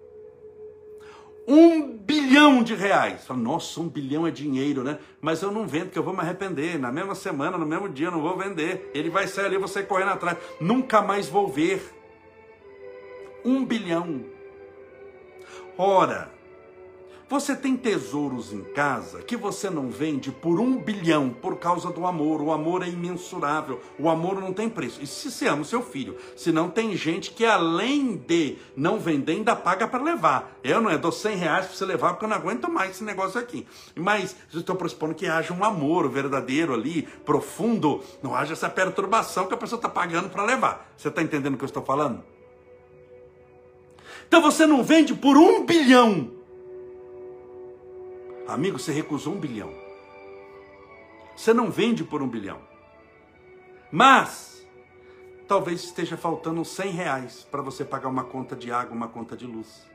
um 1.46 1.96
bilhão 1.96 2.62
de 2.62 2.74
reais. 2.74 3.28
Nossa, 3.28 3.80
um 3.80 3.88
bilhão 3.88 4.26
é 4.26 4.30
dinheiro, 4.30 4.82
né? 4.82 4.98
Mas 5.20 5.42
eu 5.42 5.50
não 5.50 5.66
vendo, 5.66 5.86
porque 5.86 5.98
eu 5.98 6.02
vou 6.02 6.14
me 6.14 6.20
arrepender. 6.20 6.78
Na 6.78 6.90
mesma 6.90 7.14
semana, 7.14 7.58
no 7.58 7.66
mesmo 7.66 7.88
dia, 7.88 8.08
eu 8.08 8.12
não 8.12 8.22
vou 8.22 8.36
vender. 8.36 8.90
Ele 8.94 9.10
vai 9.10 9.26
sair 9.26 9.46
ali, 9.46 9.58
você 9.58 9.82
correndo 9.82 10.12
atrás. 10.12 10.38
Nunca 10.60 11.02
mais 11.02 11.28
vou 11.28 11.48
ver. 11.48 11.94
Um 13.44 13.64
bilhão. 13.64 14.24
Ora, 15.76 16.33
você 17.34 17.56
tem 17.56 17.76
tesouros 17.76 18.52
em 18.52 18.62
casa 18.62 19.20
que 19.20 19.36
você 19.36 19.68
não 19.68 19.90
vende 19.90 20.30
por 20.30 20.60
um 20.60 20.76
bilhão 20.76 21.30
por 21.30 21.56
causa 21.56 21.90
do 21.90 22.06
amor. 22.06 22.40
O 22.40 22.52
amor 22.52 22.84
é 22.84 22.88
imensurável. 22.88 23.80
O 23.98 24.08
amor 24.08 24.40
não 24.40 24.52
tem 24.52 24.68
preço. 24.68 25.02
E 25.02 25.06
se 25.06 25.32
você 25.32 25.48
ama 25.48 25.62
o 25.62 25.64
seu 25.64 25.82
filho, 25.82 26.16
se 26.36 26.52
não 26.52 26.70
tem 26.70 26.96
gente 26.96 27.32
que 27.32 27.44
além 27.44 28.16
de 28.16 28.56
não 28.76 29.00
vender, 29.00 29.32
ainda 29.32 29.56
paga 29.56 29.88
para 29.88 30.00
levar. 30.00 30.56
Eu 30.62 30.80
não 30.80 30.88
é, 30.88 30.96
dou 30.96 31.10
100 31.10 31.36
reais 31.36 31.66
para 31.66 31.74
você 31.74 31.84
levar 31.84 32.10
porque 32.10 32.24
eu 32.24 32.28
não 32.28 32.36
aguento 32.36 32.70
mais 32.70 32.92
esse 32.92 33.02
negócio 33.02 33.40
aqui. 33.40 33.66
Mas 33.96 34.36
eu 34.52 34.60
estou 34.60 34.76
pressupondo 34.76 35.16
que 35.16 35.26
haja 35.26 35.52
um 35.52 35.64
amor 35.64 36.08
verdadeiro 36.08 36.72
ali, 36.72 37.02
profundo. 37.24 38.00
Não 38.22 38.32
haja 38.32 38.52
essa 38.52 38.70
perturbação 38.70 39.48
que 39.48 39.54
a 39.54 39.56
pessoa 39.56 39.78
está 39.78 39.88
pagando 39.88 40.28
para 40.30 40.44
levar. 40.44 40.88
Você 40.96 41.08
está 41.08 41.20
entendendo 41.20 41.54
o 41.54 41.58
que 41.58 41.64
eu 41.64 41.66
estou 41.66 41.84
falando? 41.84 42.22
Então 44.28 44.40
você 44.40 44.66
não 44.66 44.84
vende 44.84 45.14
por 45.14 45.36
um 45.36 45.66
bilhão 45.66 46.33
Amigo, 48.46 48.78
você 48.78 48.92
recusou 48.92 49.34
um 49.34 49.38
bilhão. 49.38 49.72
Você 51.36 51.52
não 51.52 51.70
vende 51.70 52.04
por 52.04 52.22
um 52.22 52.28
bilhão. 52.28 52.60
Mas, 53.90 54.66
talvez 55.48 55.84
esteja 55.84 56.16
faltando 56.16 56.64
100 56.64 56.90
reais 56.90 57.46
para 57.50 57.62
você 57.62 57.84
pagar 57.84 58.08
uma 58.08 58.24
conta 58.24 58.54
de 58.54 58.70
água, 58.70 58.94
uma 58.94 59.08
conta 59.08 59.36
de 59.36 59.46
luz. 59.46 59.86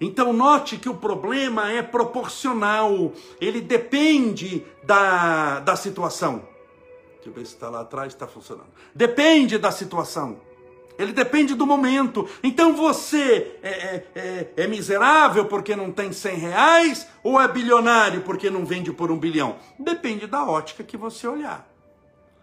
Então, 0.00 0.32
note 0.32 0.76
que 0.76 0.88
o 0.88 0.96
problema 0.96 1.70
é 1.70 1.82
proporcional, 1.82 3.12
ele 3.40 3.60
depende 3.60 4.64
da, 4.82 5.60
da 5.60 5.76
situação. 5.76 6.46
Deixa 7.14 7.30
eu 7.30 7.32
ver 7.32 7.46
se 7.46 7.54
está 7.54 7.70
lá 7.70 7.80
atrás, 7.80 8.12
está 8.12 8.26
funcionando. 8.26 8.68
Depende 8.94 9.56
da 9.56 9.70
situação. 9.70 10.40
Ele 10.98 11.12
depende 11.12 11.54
do 11.54 11.66
momento. 11.66 12.28
Então 12.42 12.76
você 12.76 13.58
é, 13.62 13.68
é, 13.68 14.06
é, 14.14 14.52
é, 14.56 14.66
miserável 14.66 15.46
porque 15.46 15.74
não 15.74 15.90
tem 15.90 16.12
100 16.12 16.36
reais 16.36 17.08
ou 17.22 17.40
é 17.40 17.48
bilionário 17.48 18.22
porque 18.22 18.48
não 18.48 18.64
vende 18.64 18.92
por 18.92 19.10
um 19.10 19.18
bilhão? 19.18 19.56
Depende 19.78 20.26
da 20.26 20.44
ótica 20.44 20.84
que 20.84 20.96
você 20.96 21.26
olhar. 21.26 21.68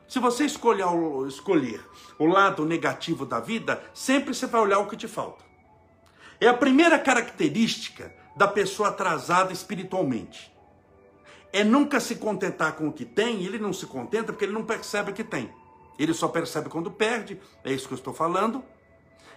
Se 0.08 0.20
você 0.20 0.46
escolher, 0.46 0.86
escolher 1.28 1.82
o 2.20 2.26
lado 2.26 2.66
negativo 2.66 3.26
da 3.26 3.40
vida, 3.40 3.82
sempre 3.94 4.34
você 4.34 4.46
vai 4.46 4.60
olhar 4.60 4.80
o 4.80 4.88
que 4.88 4.98
te 4.98 5.08
falta. 5.08 5.46
É 6.40 6.48
a 6.48 6.54
primeira 6.54 7.00
característica 7.00 8.14
da 8.36 8.48
pessoa 8.48 8.90
atrasada 8.90 9.54
espiritualmente. 9.54 10.52
É 11.54 11.64
nunca 11.64 12.00
se 12.00 12.16
contentar 12.16 12.74
com 12.74 12.90
o 12.90 12.94
que 12.94 13.06
tem, 13.06 13.44
ele 13.44 13.58
não 13.58 13.72
se 13.72 13.86
contenta 13.86 14.34
porque 14.34 14.44
ele 14.44 14.54
não 14.54 14.66
percebe 14.66 15.14
que 15.14 15.24
tem. 15.24 15.50
Ele 16.04 16.16
só 16.16 16.28
percebe 16.28 16.68
quando 16.68 16.90
perde, 16.90 17.40
é 17.64 17.72
isso 17.72 17.88
que 17.88 17.94
eu 17.94 17.98
estou 17.98 18.12
falando. 18.12 18.64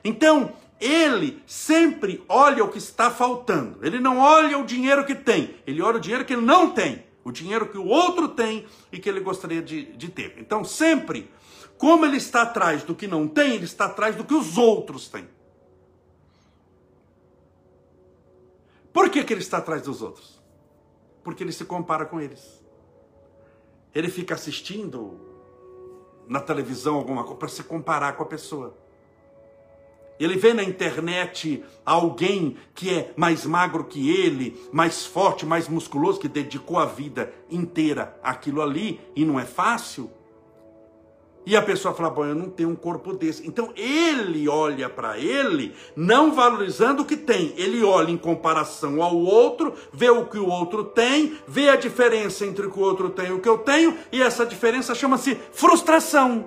Então, 0.03 0.55
ele 0.81 1.43
sempre 1.47 2.25
olha 2.27 2.65
o 2.65 2.71
que 2.71 2.79
está 2.79 3.11
faltando. 3.11 3.85
Ele 3.85 4.01
não 4.01 4.19
olha 4.19 4.59
o 4.59 4.65
dinheiro 4.65 5.05
que 5.05 5.15
tem, 5.15 5.57
ele 5.67 5.83
olha 5.83 5.99
o 5.99 6.01
dinheiro 6.01 6.25
que 6.25 6.33
ele 6.33 6.41
não 6.41 6.71
tem. 6.71 7.05
O 7.23 7.31
dinheiro 7.31 7.69
que 7.69 7.77
o 7.77 7.87
outro 7.87 8.29
tem 8.29 8.67
e 8.91 8.99
que 8.99 9.09
ele 9.09 9.21
gostaria 9.21 9.61
de, 9.61 9.93
de 9.93 10.09
ter. 10.09 10.37
Então, 10.39 10.65
sempre, 10.65 11.31
como 11.77 12.07
ele 12.07 12.17
está 12.17 12.43
atrás 12.43 12.83
do 12.83 12.95
que 12.95 13.07
não 13.07 13.29
tem, 13.29 13.55
ele 13.55 13.65
está 13.65 13.85
atrás 13.85 14.17
do 14.17 14.25
que 14.25 14.35
os 14.35 14.57
outros 14.57 15.09
têm. 15.09 15.29
Por 18.91 19.11
que, 19.11 19.23
que 19.23 19.35
ele 19.35 19.43
está 19.43 19.59
atrás 19.59 19.83
dos 19.83 20.01
outros? 20.01 20.43
Porque 21.23 21.43
ele 21.43 21.53
se 21.53 21.65
compara 21.67 22.07
com 22.07 22.21
eles. 22.21 22.65
Ele 23.95 24.09
fica 24.09 24.35
assistindo 24.35 25.34
na 26.29 26.41
televisão 26.41 26.97
alguma 26.97 27.23
coisa 27.23 27.39
para 27.39 27.49
se 27.49 27.63
comparar 27.63 28.13
com 28.15 28.23
a 28.23 28.27
pessoa. 28.27 28.75
Ele 30.19 30.37
vê 30.37 30.55
na 30.55 30.63
internet 30.63 31.65
alguém 31.85 32.57
que 32.75 32.93
é 32.95 33.13
mais 33.17 33.45
magro 33.45 33.85
que 33.85 34.11
ele, 34.11 34.57
mais 34.73 35.05
forte, 35.05 35.45
mais 35.45 35.69
musculoso, 35.69 36.21
que 36.21 36.29
dedicou 36.29 36.79
a 36.79 36.87
vida 36.87 37.33
inteira 37.51 38.17
àquilo 38.23 38.63
ali 38.63 39.01
e 39.17 39.25
não 39.25 39.41
é 39.41 39.45
fácil. 39.45 40.11
E 41.47 41.55
a 41.57 41.63
pessoa 41.63 41.93
fala, 41.93 42.09
bom, 42.09 42.25
eu 42.25 42.35
não 42.35 42.49
tenho 42.49 42.71
um 42.71 42.75
corpo 42.75 43.13
desse. 43.13 43.47
Então 43.47 43.71
ele 43.77 44.49
olha 44.49 44.89
para 44.89 45.19
ele, 45.19 45.75
não 45.95 46.33
valorizando 46.33 47.03
o 47.03 47.05
que 47.05 47.17
tem. 47.17 47.53
Ele 47.57 47.83
olha 47.85 48.11
em 48.11 48.17
comparação 48.17 49.03
ao 49.03 49.17
outro, 49.17 49.75
vê 49.93 50.09
o 50.09 50.25
que 50.25 50.39
o 50.39 50.49
outro 50.49 50.85
tem, 50.85 51.39
vê 51.47 51.69
a 51.69 51.77
diferença 51.77 52.47
entre 52.47 52.67
o 52.67 52.71
que 52.71 52.79
o 52.79 52.83
outro 52.83 53.11
tem 53.11 53.29
e 53.29 53.33
o 53.33 53.41
que 53.41 53.49
eu 53.49 53.59
tenho, 53.59 53.97
e 54.11 54.23
essa 54.23 54.47
diferença 54.47 54.95
chama-se 54.95 55.39
frustração. 55.53 56.47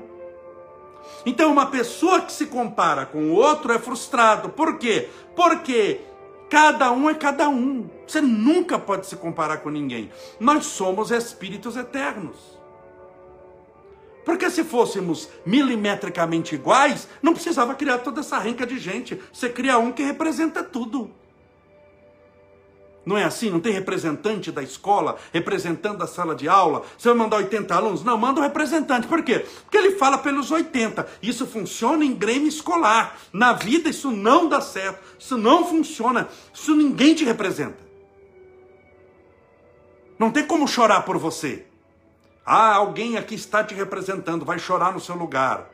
Então 1.26 1.52
uma 1.52 1.68
pessoa 1.68 2.22
que 2.22 2.32
se 2.32 2.48
compara 2.48 3.06
com 3.06 3.32
o 3.32 3.34
outro 3.34 3.72
é 3.72 3.78
frustrado. 3.78 4.50
Por 4.50 4.80
quê? 4.80 5.10
Porque 5.36 6.02
cada 6.50 6.92
um 6.92 7.08
é 7.08 7.14
cada 7.14 7.48
um. 7.50 7.88
Você 8.08 8.22
nunca 8.22 8.80
pode 8.80 9.06
se 9.06 9.16
comparar 9.16 9.58
com 9.58 9.70
ninguém. 9.70 10.10
Nós 10.40 10.66
somos 10.66 11.12
espíritos 11.12 11.76
eternos. 11.78 12.57
Porque 14.28 14.52
se 14.52 14.66
fôssemos 14.66 15.30
milimetricamente 15.46 16.54
iguais, 16.54 17.08
não 17.22 17.32
precisava 17.32 17.74
criar 17.74 18.00
toda 18.00 18.20
essa 18.20 18.38
renca 18.38 18.68
de 18.68 18.78
gente. 18.78 19.18
Você 19.32 19.48
cria 19.48 19.78
um 19.78 19.90
que 19.90 20.04
representa 20.04 20.62
tudo. 20.62 21.10
Não 23.06 23.18
é 23.18 23.24
assim? 23.24 23.50
Não 23.50 23.62
tem 23.62 23.72
representante 23.72 24.52
da 24.52 24.62
escola, 24.62 25.16
representante 25.32 26.00
da 26.00 26.08
sala 26.08 26.36
de 26.36 26.50
aula. 26.50 26.84
Você 26.98 27.08
vai 27.08 27.18
mandar 27.18 27.38
80 27.38 27.74
alunos? 27.74 28.04
Não, 28.04 28.18
manda 28.18 28.42
um 28.42 28.44
representante. 28.44 29.08
Por 29.08 29.24
quê? 29.24 29.46
Porque 29.64 29.78
ele 29.78 29.92
fala 29.92 30.18
pelos 30.18 30.52
80. 30.52 31.08
Isso 31.24 31.48
funciona 31.48 32.04
em 32.04 32.14
grêmio 32.14 32.50
escolar. 32.50 33.18
Na 33.32 33.54
vida 33.54 33.88
isso 33.88 34.12
não 34.12 34.50
dá 34.50 34.60
certo. 34.60 35.00
Isso 35.18 35.38
não 35.38 35.66
funciona. 35.66 36.28
Isso 36.54 36.76
ninguém 36.76 37.16
te 37.16 37.24
representa. 37.24 37.80
Não 40.20 40.30
tem 40.30 40.46
como 40.46 40.68
chorar 40.68 41.04
por 41.04 41.18
você. 41.18 41.66
Ah, 42.50 42.76
alguém 42.76 43.18
aqui 43.18 43.36
está 43.36 43.62
te 43.62 43.76
representando, 43.76 44.46
vai 44.46 44.58
chorar 44.58 44.94
no 44.94 45.02
seu 45.02 45.16
lugar. 45.16 45.70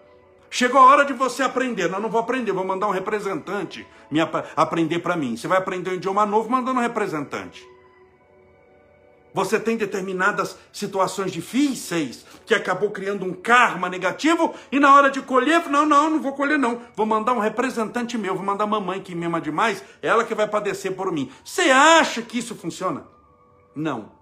Chegou 0.49 0.81
a 0.81 0.85
hora 0.85 1.05
de 1.05 1.13
você 1.13 1.43
aprender. 1.43 1.87
Não, 1.87 1.99
não 1.99 2.09
vou 2.09 2.19
aprender, 2.19 2.51
vou 2.51 2.65
mandar 2.65 2.87
um 2.87 2.91
representante 2.91 3.85
me 4.09 4.19
ap 4.19 4.33
aprender 4.55 4.97
para 4.97 5.15
mim. 5.15 5.37
Você 5.37 5.47
vai 5.47 5.59
aprender 5.59 5.91
um 5.91 5.93
idioma 5.93 6.25
novo 6.25 6.49
mandando 6.49 6.79
um 6.79 6.81
representante. 6.81 7.63
Você 9.35 9.59
tem 9.59 9.77
determinadas 9.77 10.57
situações 10.71 11.31
difíceis 11.31 12.25
que 12.43 12.55
acabou 12.55 12.89
criando 12.89 13.23
um 13.23 13.33
karma 13.33 13.87
negativo 13.87 14.53
e 14.71 14.79
na 14.79 14.95
hora 14.95 15.11
de 15.11 15.21
colher, 15.21 15.67
não, 15.69 15.85
não, 15.85 16.09
não 16.09 16.21
vou 16.21 16.33
colher 16.33 16.57
não. 16.57 16.81
Vou 16.95 17.05
mandar 17.05 17.33
um 17.33 17.39
representante 17.39 18.17
meu, 18.17 18.35
vou 18.35 18.45
mandar 18.45 18.63
a 18.63 18.67
mamãe 18.67 18.99
que 18.99 19.13
me 19.13 19.27
ama 19.27 19.39
demais, 19.39 19.83
ela 20.01 20.23
que 20.23 20.33
vai 20.33 20.47
padecer 20.47 20.95
por 20.95 21.11
mim. 21.11 21.31
Você 21.43 21.69
acha 21.69 22.23
que 22.23 22.39
isso 22.39 22.55
funciona? 22.55 23.05
Não. 23.75 24.12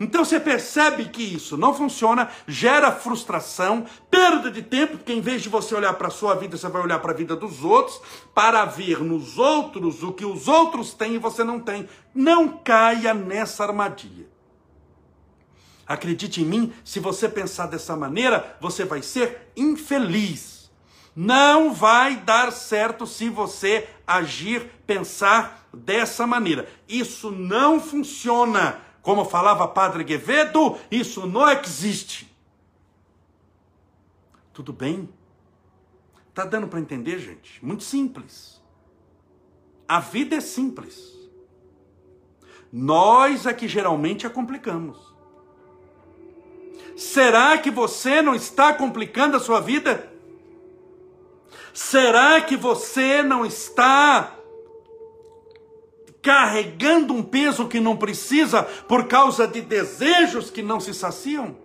Então 0.00 0.24
você 0.24 0.38
percebe 0.38 1.06
que 1.06 1.22
isso 1.22 1.56
não 1.56 1.74
funciona, 1.74 2.30
gera 2.46 2.92
frustração, 2.92 3.84
perda 4.08 4.50
de 4.50 4.62
tempo, 4.62 4.98
porque 4.98 5.12
em 5.12 5.20
vez 5.20 5.42
de 5.42 5.48
você 5.48 5.74
olhar 5.74 5.92
para 5.94 6.06
a 6.06 6.10
sua 6.10 6.34
vida, 6.34 6.56
você 6.56 6.68
vai 6.68 6.82
olhar 6.82 7.00
para 7.00 7.12
a 7.12 7.16
vida 7.16 7.34
dos 7.34 7.64
outros, 7.64 8.00
para 8.32 8.64
ver 8.64 9.00
nos 9.00 9.38
outros 9.38 10.02
o 10.02 10.12
que 10.12 10.24
os 10.24 10.46
outros 10.46 10.94
têm 10.94 11.14
e 11.14 11.18
você 11.18 11.42
não 11.42 11.58
tem. 11.58 11.88
Não 12.14 12.48
caia 12.48 13.12
nessa 13.12 13.64
armadilha. 13.64 14.28
Acredite 15.84 16.42
em 16.42 16.44
mim, 16.44 16.72
se 16.84 17.00
você 17.00 17.28
pensar 17.28 17.66
dessa 17.66 17.96
maneira, 17.96 18.56
você 18.60 18.84
vai 18.84 19.02
ser 19.02 19.50
infeliz. 19.56 20.70
Não 21.16 21.72
vai 21.72 22.14
dar 22.16 22.52
certo 22.52 23.04
se 23.04 23.28
você 23.28 23.88
agir, 24.06 24.70
pensar 24.86 25.66
dessa 25.72 26.26
maneira. 26.26 26.68
Isso 26.86 27.30
não 27.32 27.80
funciona. 27.80 28.80
Como 29.08 29.24
falava 29.24 29.66
Padre 29.66 30.04
Guevedo, 30.04 30.76
isso 30.90 31.26
não 31.26 31.50
existe. 31.50 32.30
Tudo 34.52 34.70
bem? 34.70 35.08
Tá 36.34 36.44
dando 36.44 36.68
para 36.68 36.78
entender, 36.78 37.18
gente? 37.18 37.64
Muito 37.64 37.84
simples. 37.84 38.62
A 39.88 39.98
vida 39.98 40.36
é 40.36 40.42
simples. 40.42 41.18
Nós 42.70 43.46
é 43.46 43.54
que 43.54 43.66
geralmente 43.66 44.26
a 44.26 44.30
complicamos. 44.30 44.98
Será 46.94 47.56
que 47.56 47.70
você 47.70 48.20
não 48.20 48.34
está 48.34 48.74
complicando 48.74 49.38
a 49.38 49.40
sua 49.40 49.58
vida? 49.58 50.12
Será 51.72 52.42
que 52.42 52.58
você 52.58 53.22
não 53.22 53.46
está 53.46 54.37
carregando 56.22 57.14
um 57.14 57.22
peso 57.22 57.68
que 57.68 57.80
não 57.80 57.96
precisa 57.96 58.62
por 58.62 59.06
causa 59.06 59.46
de 59.46 59.60
desejos 59.60 60.50
que 60.50 60.62
não 60.62 60.80
se 60.80 60.92
saciam? 60.92 61.56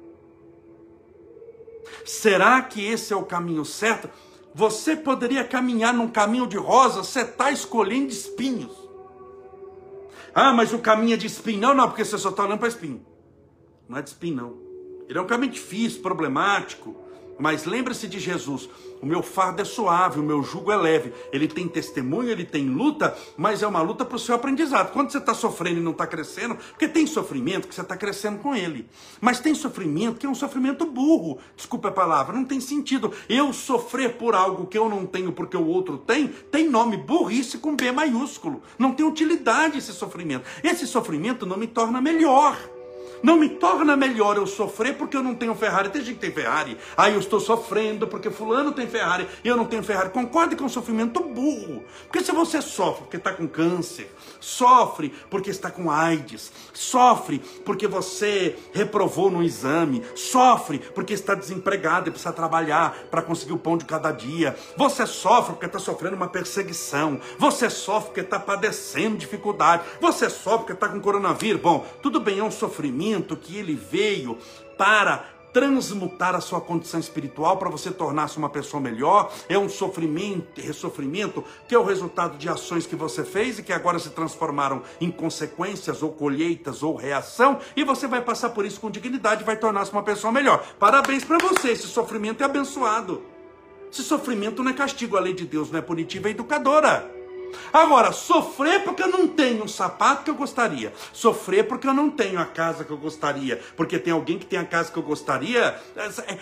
Será 2.06 2.62
que 2.62 2.86
esse 2.86 3.14
é 3.14 3.16
o 3.16 3.26
caminho 3.26 3.66
certo? 3.66 4.10
Você 4.54 4.96
poderia 4.96 5.44
caminhar 5.44 5.94
num 5.94 6.08
caminho 6.08 6.46
de 6.46 6.58
rosa, 6.58 7.04
você 7.04 7.22
está 7.22 7.52
escolhendo 7.52 8.12
espinhos. 8.12 8.72
Ah, 10.34 10.54
mas 10.54 10.74
o 10.74 10.80
caminho 10.80 11.14
é 11.14 11.18
de 11.18 11.28
espinho. 11.28 11.62
Não, 11.62 11.74
não, 11.74 11.88
porque 11.88 12.04
você 12.04 12.18
só 12.18 12.30
está 12.30 12.44
olhando 12.44 12.60
para 12.60 12.68
espinho. 12.68 13.06
Não 13.88 13.98
é 13.98 14.02
de 14.02 14.10
espinho, 14.10 14.36
não. 14.36 14.58
Ele 15.08 15.18
é 15.18 15.22
um 15.22 15.28
caminho 15.28 15.52
difícil, 15.52 16.02
problemático. 16.02 16.96
Mas 17.40 17.66
lembre-se 17.66 18.08
de 18.08 18.20
Jesus: 18.20 18.70
o 19.02 19.06
meu 19.06 19.22
fardo 19.22 19.62
é 19.62 19.66
suave, 19.66 20.20
o 20.20 20.24
meu 20.24 20.42
jugo 20.44 20.72
é 20.72 20.78
leve. 20.78 21.14
Ele 21.32 21.48
tem 21.48 21.68
testemunho, 21.68 22.30
ele 22.30 22.46
tem 22.46 22.70
luta, 22.70 23.16
mas 23.36 23.62
é 23.62 23.68
uma 23.68 23.82
luta 23.82 24.06
para 24.06 24.16
o 24.16 24.20
seu 24.20 24.34
aprendizado. 24.36 24.94
Quando 24.94 25.12
você 25.12 25.18
está 25.18 25.34
sofrendo 25.34 25.80
e 25.80 25.84
não 25.84 25.92
está 25.92 26.08
crescendo, 26.08 26.56
porque 26.56 26.88
tem 26.88 27.06
sofrimento 27.06 27.68
que 27.68 27.76
você 27.76 27.82
está 27.82 27.98
crescendo 27.98 28.40
com 28.40 28.56
ele. 28.56 28.88
Mas 29.20 29.40
tem 29.40 29.54
sofrimento 29.54 30.20
que 30.20 30.26
é 30.26 30.30
um 30.30 30.36
sofrimento 30.36 30.86
burro. 30.86 31.40
Desculpa 31.56 31.90
a 31.90 31.92
palavra, 31.92 32.36
não 32.36 32.46
tem 32.46 32.62
sentido. 32.62 33.12
Eu 33.28 33.52
sofrer 33.52 34.18
por 34.18 34.36
algo 34.36 34.68
que 34.68 34.78
eu 34.78 34.88
não 34.88 35.06
tenho 35.06 35.32
porque 35.34 35.58
o 35.58 35.68
outro 35.68 35.98
tem, 35.98 36.28
tem 36.28 36.70
nome 36.70 36.98
burrice 36.98 37.58
com 37.58 37.76
B 37.76 37.92
maiúsculo. 37.92 38.62
Não 38.78 38.94
tem 38.94 39.06
utilidade 39.06 39.78
esse 39.78 39.92
sofrimento. 39.92 40.46
Esse 40.64 40.88
sofrimento 40.88 41.46
não 41.46 41.58
me 41.58 41.68
torna 41.68 42.00
melhor. 42.00 42.58
Não 43.24 43.38
me 43.38 43.48
torna 43.48 43.96
melhor 43.96 44.36
eu 44.36 44.46
sofrer 44.46 44.98
porque 44.98 45.16
eu 45.16 45.24
não 45.24 45.34
tenho 45.34 45.56
Ferrari. 45.56 45.88
Tem 45.88 46.04
gente 46.04 46.16
que 46.16 46.20
tem 46.20 46.32
Ferrari. 46.32 46.78
Aí 46.98 47.14
eu 47.14 47.20
estou 47.22 47.40
sofrendo 47.40 48.06
porque 48.06 48.30
fulano 48.30 48.74
tem 48.74 48.86
Ferrari 48.86 49.26
e 49.42 49.48
eu 49.48 49.56
não 49.56 49.64
tenho 49.64 49.82
Ferrari. 49.82 50.10
Concorde 50.10 50.58
com 50.58 50.66
um 50.66 50.70
sofrimento 50.70 51.24
burro. 51.24 51.86
Porque 52.04 52.22
se 52.22 52.34
você 52.34 52.62
sofre 52.62 53.04
porque 53.04 53.16
está 53.16 53.32
com 53.32 53.48
câncer, 53.48 54.14
sofre 54.42 55.14
porque 55.30 55.50
está 55.50 55.72
com 55.72 55.90
AIDS, 55.90 56.52
sofre 56.74 57.40
porque 57.64 57.88
você 57.88 58.58
reprovou 58.74 59.32
no 59.32 59.42
exame, 59.42 60.04
sofre 60.16 60.80
porque 60.80 61.14
está 61.14 61.34
desempregado 61.34 62.10
e 62.10 62.12
precisa 62.12 62.34
trabalhar 62.34 62.94
para 63.10 63.22
conseguir 63.22 63.54
o 63.54 63.58
pão 63.58 63.78
de 63.78 63.86
cada 63.86 64.12
dia. 64.12 64.54
Você 64.76 65.08
sofre 65.08 65.54
porque 65.54 65.68
está 65.68 65.80
sofrendo 65.80 66.18
uma 66.18 66.28
perseguição. 66.28 67.22
Você 67.40 67.70
sofre 67.70 68.08
porque 68.08 68.20
está 68.20 68.38
padecendo 68.38 69.16
dificuldade. 69.16 69.84
Você 70.02 70.30
sofre 70.30 70.60
porque 70.60 70.74
está 70.74 70.90
com 70.90 71.00
coronavírus. 71.00 71.62
Bom, 71.62 71.86
tudo 72.02 72.20
bem, 72.20 72.40
é 72.40 72.44
um 72.44 72.52
sofrimento 72.52 73.13
que 73.22 73.58
ele 73.58 73.76
veio 73.76 74.38
para 74.78 75.34
transmutar 75.54 76.34
a 76.34 76.42
sua 76.42 76.60
condição 76.60 77.00
espiritual 77.00 77.58
para 77.58 77.70
você 77.70 77.92
tornar-se 77.92 78.38
uma 78.38 78.50
pessoa 78.50 78.82
melhor. 78.82 79.32
É 79.48 79.58
um 79.58 79.70
sofrimento, 79.70 80.60
ressofrimento 80.60 81.44
que 81.68 81.76
é 81.76 81.80
o 81.80 81.84
resultado 81.84 82.38
de 82.38 82.50
ações 82.50 82.88
que 82.88 82.96
você 82.96 83.24
fez 83.24 83.60
e 83.60 83.64
que 83.64 83.72
agora 83.72 84.00
se 84.00 84.10
transformaram 84.10 84.82
em 85.00 85.12
consequências 85.12 86.02
ou 86.02 86.12
colheitas 86.12 86.82
ou 86.82 86.96
reação, 86.96 87.60
e 87.76 87.84
você 87.84 88.08
vai 88.08 88.22
passar 88.22 88.50
por 88.50 88.66
isso 88.66 88.80
com 88.80 88.90
dignidade 88.90 89.44
vai 89.44 89.56
tornar-se 89.56 89.92
uma 89.92 90.04
pessoa 90.04 90.34
melhor. 90.34 90.66
Parabéns 90.80 91.24
para 91.24 91.38
você, 91.38 91.70
esse 91.70 91.88
sofrimento 91.88 92.42
é 92.42 92.46
abençoado. 92.46 93.22
Esse 93.92 94.02
sofrimento 94.02 94.64
não 94.64 94.72
é 94.72 94.74
castigo, 94.74 95.18
a 95.18 95.20
lei 95.20 95.34
de 95.34 95.46
Deus 95.46 95.70
não 95.70 95.78
é 95.78 95.82
punitiva, 95.82 96.28
é 96.28 96.32
educadora. 96.32 97.23
Agora, 97.72 98.12
sofrer 98.12 98.84
porque 98.84 99.04
eu 99.04 99.10
não 99.10 99.28
tenho 99.28 99.64
o 99.64 99.70
sapato 99.70 100.24
que 100.24 100.30
eu 100.30 100.36
gostaria. 100.36 100.94
Sofrer 101.12 101.68
porque 101.68 101.88
eu 101.88 101.94
não 101.94 102.10
tenho 102.10 102.40
a 102.40 102.46
casa 102.46 102.84
que 102.84 102.92
eu 102.92 102.98
gostaria. 102.98 103.62
Porque 103.76 104.00
tem 104.00 104.14
alguém 104.14 104.38
que 104.38 104.46
tem 104.46 104.60
a 104.60 104.66
casa 104.66 104.92
que 104.92 104.98
eu 104.98 105.04
gostaria. 105.04 105.80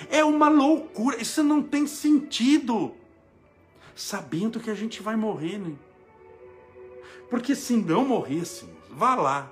É 0.10 0.24
uma 0.24 0.50
loucura. 0.50 1.22
Isso 1.22 1.44
não 1.44 1.62
tem 1.62 1.86
sentido. 1.88 2.94
Sabendo 3.96 4.60
que 4.60 4.70
a 4.70 4.76
gente 4.76 5.02
vai 5.02 5.16
morrer, 5.16 5.58
né? 5.58 5.74
Porque 7.30 7.56
se 7.56 7.78
não 7.78 8.06
morrêssemos, 8.06 8.76
vá 8.90 9.16
lá. 9.16 9.52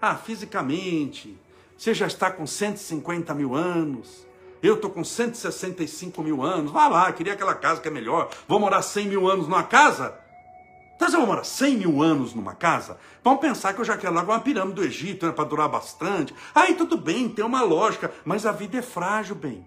Ah, 0.00 0.16
fisicamente, 0.16 1.36
você 1.76 1.92
já 1.92 2.06
está 2.06 2.30
com 2.30 2.46
150 2.46 3.34
mil 3.34 3.54
anos. 3.54 4.27
Eu 4.62 4.74
estou 4.74 4.90
com 4.90 5.04
165 5.04 6.22
mil 6.22 6.42
anos. 6.42 6.70
Vá 6.70 6.88
lá, 6.88 7.12
queria 7.12 7.32
aquela 7.32 7.54
casa 7.54 7.80
que 7.80 7.88
é 7.88 7.90
melhor. 7.90 8.30
Vou 8.46 8.58
morar 8.58 8.82
100 8.82 9.08
mil 9.08 9.28
anos 9.28 9.46
numa 9.46 9.62
casa? 9.62 10.18
Então, 10.96 11.08
se 11.08 11.14
eu 11.14 11.20
vou 11.20 11.28
morar 11.28 11.44
100 11.44 11.76
mil 11.76 12.02
anos 12.02 12.34
numa 12.34 12.56
casa, 12.56 12.98
vamos 13.22 13.40
pensar 13.40 13.72
que 13.72 13.80
eu 13.80 13.84
já 13.84 13.96
quero 13.96 14.12
lá 14.12 14.22
uma 14.22 14.40
pirâmide 14.40 14.74
do 14.74 14.84
Egito, 14.84 15.26
né, 15.26 15.32
para 15.32 15.44
durar 15.44 15.68
bastante. 15.68 16.34
Aí 16.52 16.74
tudo 16.74 16.96
bem, 16.96 17.28
tem 17.28 17.44
uma 17.44 17.62
lógica, 17.62 18.12
mas 18.24 18.44
a 18.44 18.50
vida 18.50 18.78
é 18.78 18.82
frágil, 18.82 19.36
bem. 19.36 19.64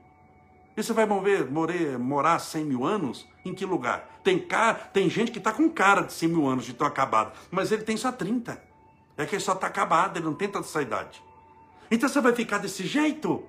E 0.75 0.83
você 0.83 0.91
vai 0.91 1.05
mover, 1.05 1.49
morar, 1.49 1.97
morar 1.97 2.39
100 2.39 2.65
mil 2.65 2.83
anos? 2.83 3.25
Em 3.45 3.53
que 3.53 3.65
lugar? 3.65 4.19
Tem, 4.23 4.37
cara, 4.39 4.73
tem 4.73 5.09
gente 5.09 5.31
que 5.31 5.37
está 5.37 5.53
com 5.53 5.69
cara 5.69 6.01
de 6.01 6.11
100 6.11 6.29
mil 6.29 6.47
anos 6.47 6.65
de 6.65 6.73
tão 6.73 6.85
acabado, 6.85 7.31
mas 7.49 7.71
ele 7.71 7.83
tem 7.83 7.95
só 7.95 8.11
30. 8.11 8.61
É 9.17 9.25
que 9.25 9.35
ele 9.35 9.43
só 9.43 9.53
está 9.53 9.67
acabado, 9.67 10.17
ele 10.17 10.25
não 10.25 10.33
tem 10.33 10.49
tanta 10.49 10.67
essa 10.67 10.81
idade. 10.81 11.23
Então 11.89 12.09
você 12.09 12.19
vai 12.19 12.33
ficar 12.33 12.57
desse 12.57 12.85
jeito? 12.85 13.41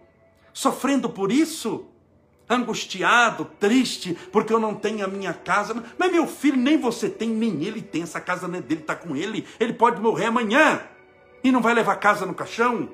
Sofrendo 0.52 1.09
por 1.09 1.32
isso, 1.32 1.87
angustiado, 2.49 3.50
triste, 3.59 4.16
porque 4.30 4.52
eu 4.52 4.61
não 4.61 4.75
tenho 4.75 5.04
a 5.04 5.09
minha 5.09 5.32
casa. 5.32 5.82
Mas 5.99 6.12
meu 6.12 6.26
filho, 6.26 6.56
nem 6.56 6.78
você 6.78 7.09
tem, 7.09 7.28
nem 7.28 7.64
ele 7.64 7.80
tem. 7.80 8.02
Essa 8.02 8.21
casa 8.21 8.47
não 8.47 8.59
é 8.59 8.62
dele, 8.62 8.82
está 8.82 8.94
com 8.94 9.16
ele. 9.16 9.47
Ele 9.59 9.73
pode 9.73 10.00
morrer 10.00 10.26
amanhã 10.26 10.82
e 11.42 11.50
não 11.50 11.61
vai 11.61 11.75
levar 11.75 11.97
casa 11.97 12.26
no 12.26 12.35
caixão. 12.35 12.88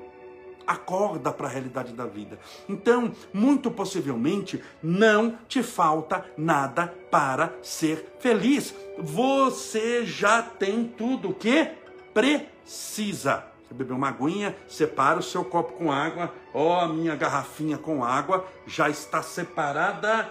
Acorda 0.65 1.31
para 1.31 1.47
a 1.47 1.49
realidade 1.49 1.93
da 1.93 2.05
vida. 2.05 2.39
Então, 2.67 3.11
muito 3.33 3.71
possivelmente, 3.71 4.63
não 4.83 5.37
te 5.47 5.63
falta 5.63 6.23
nada 6.37 6.93
para 7.09 7.53
ser 7.63 8.13
feliz. 8.19 8.73
Você 8.97 10.05
já 10.05 10.43
tem 10.43 10.85
tudo 10.85 11.29
o 11.29 11.33
que 11.33 11.71
precisa. 12.13 13.48
Você 13.69 13.75
bebeu 13.75 13.95
uma 13.95 14.09
aguinha, 14.09 14.57
separa 14.67 15.19
o 15.19 15.23
seu 15.23 15.45
copo 15.45 15.73
com 15.73 15.91
água. 15.91 16.33
Ó, 16.55 16.69
oh, 16.69 16.79
a 16.79 16.87
minha 16.87 17.15
garrafinha 17.15 17.77
com 17.77 18.03
água 18.03 18.43
já 18.65 18.89
está 18.89 19.21
separada 19.21 20.27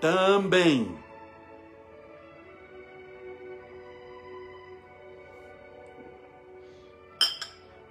também. 0.00 0.98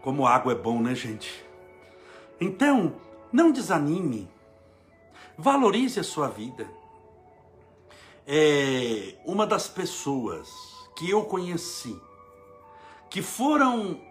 Como 0.01 0.25
água 0.25 0.53
é 0.53 0.55
bom, 0.55 0.81
né, 0.81 0.95
gente? 0.95 1.45
Então, 2.41 2.95
não 3.31 3.51
desanime. 3.51 4.27
Valorize 5.37 5.99
a 5.99 6.03
sua 6.03 6.29
vida. 6.29 6.67
É 8.25 9.13
uma 9.23 9.45
das 9.45 9.67
pessoas 9.67 10.49
que 10.95 11.11
eu 11.11 11.25
conheci 11.25 11.95
que 13.07 13.21
foram 13.21 14.08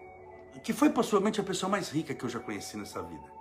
que 0.59 0.73
foi 0.73 0.89
possivelmente 0.89 1.39
a 1.39 1.43
pessoa 1.43 1.69
mais 1.69 1.89
rica 1.89 2.13
que 2.13 2.23
eu 2.23 2.29
já 2.29 2.39
conheci 2.39 2.77
nessa 2.77 3.01
vida. 3.01 3.39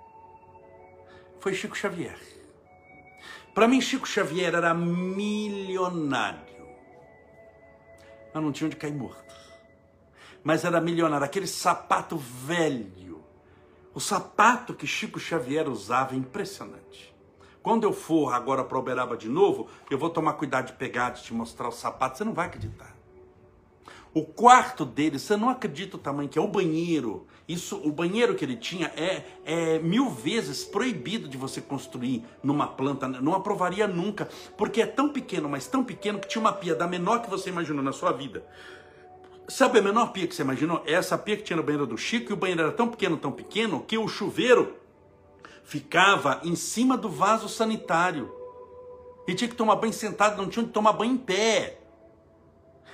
Foi 1.40 1.54
Chico 1.54 1.76
Xavier. 1.76 2.18
Para 3.54 3.66
mim, 3.66 3.80
Chico 3.80 4.06
Xavier 4.06 4.54
era 4.54 4.74
milionário. 4.74 6.46
Eu 8.34 8.40
não 8.40 8.52
tinha 8.52 8.66
onde 8.66 8.76
cair 8.76 8.94
morto. 8.94 9.34
Mas 10.44 10.64
era 10.64 10.80
milionário. 10.80 11.24
Aquele 11.24 11.46
sapato 11.46 12.16
velho. 12.16 13.24
O 13.94 14.00
sapato 14.00 14.74
que 14.74 14.86
Chico 14.86 15.18
Xavier 15.18 15.68
usava 15.68 16.14
é 16.14 16.18
impressionante. 16.18 17.14
Quando 17.62 17.84
eu 17.84 17.92
for 17.92 18.32
agora 18.32 18.64
para 18.64 18.78
Uberaba 18.78 19.16
de 19.16 19.28
novo, 19.28 19.68
eu 19.90 19.98
vou 19.98 20.10
tomar 20.10 20.34
cuidado 20.34 20.66
de 20.66 20.72
pegar, 20.74 21.10
de 21.10 21.22
te 21.22 21.34
mostrar 21.34 21.68
o 21.68 21.72
sapato. 21.72 22.18
Você 22.18 22.24
não 22.24 22.32
vai 22.32 22.46
acreditar. 22.46 22.97
O 24.14 24.22
quarto 24.24 24.84
dele, 24.84 25.18
você 25.18 25.36
não 25.36 25.48
acredita 25.48 25.96
o 25.96 26.00
tamanho 26.00 26.28
que 26.28 26.38
é 26.38 26.42
o 26.42 26.48
banheiro. 26.48 27.26
Isso, 27.46 27.76
o 27.76 27.92
banheiro 27.92 28.34
que 28.34 28.44
ele 28.44 28.56
tinha 28.56 28.92
é, 28.96 29.24
é 29.44 29.78
mil 29.78 30.10
vezes 30.10 30.64
proibido 30.64 31.28
de 31.28 31.36
você 31.36 31.60
construir 31.60 32.24
numa 32.42 32.66
planta. 32.66 33.06
Não 33.06 33.34
aprovaria 33.34 33.86
nunca, 33.86 34.28
porque 34.56 34.82
é 34.82 34.86
tão 34.86 35.10
pequeno, 35.10 35.48
mas 35.48 35.66
tão 35.66 35.84
pequeno 35.84 36.18
que 36.18 36.28
tinha 36.28 36.40
uma 36.40 36.52
pia 36.52 36.74
da 36.74 36.86
menor 36.86 37.22
que 37.22 37.30
você 37.30 37.50
imaginou 37.50 37.82
na 37.82 37.92
sua 37.92 38.12
vida. 38.12 38.44
Sabe 39.46 39.78
a 39.78 39.82
menor 39.82 40.12
pia 40.12 40.26
que 40.26 40.34
você 40.34 40.42
imaginou? 40.42 40.82
É 40.84 40.92
essa 40.92 41.16
pia 41.16 41.36
que 41.36 41.42
tinha 41.42 41.56
no 41.56 41.62
banheiro 41.62 41.86
do 41.86 41.96
Chico, 41.96 42.32
e 42.32 42.34
o 42.34 42.36
banheiro 42.36 42.62
era 42.62 42.72
tão 42.72 42.88
pequeno, 42.88 43.16
tão 43.16 43.32
pequeno, 43.32 43.80
que 43.80 43.96
o 43.96 44.06
chuveiro 44.08 44.74
ficava 45.64 46.40
em 46.44 46.54
cima 46.54 46.96
do 46.96 47.08
vaso 47.08 47.48
sanitário. 47.48 48.30
E 49.26 49.34
tinha 49.34 49.48
que 49.48 49.54
tomar 49.54 49.76
banho 49.76 49.92
sentado, 49.92 50.36
não 50.36 50.48
tinha 50.48 50.62
onde 50.62 50.72
tomar 50.72 50.92
banho 50.92 51.12
em 51.12 51.18
pé. 51.18 51.77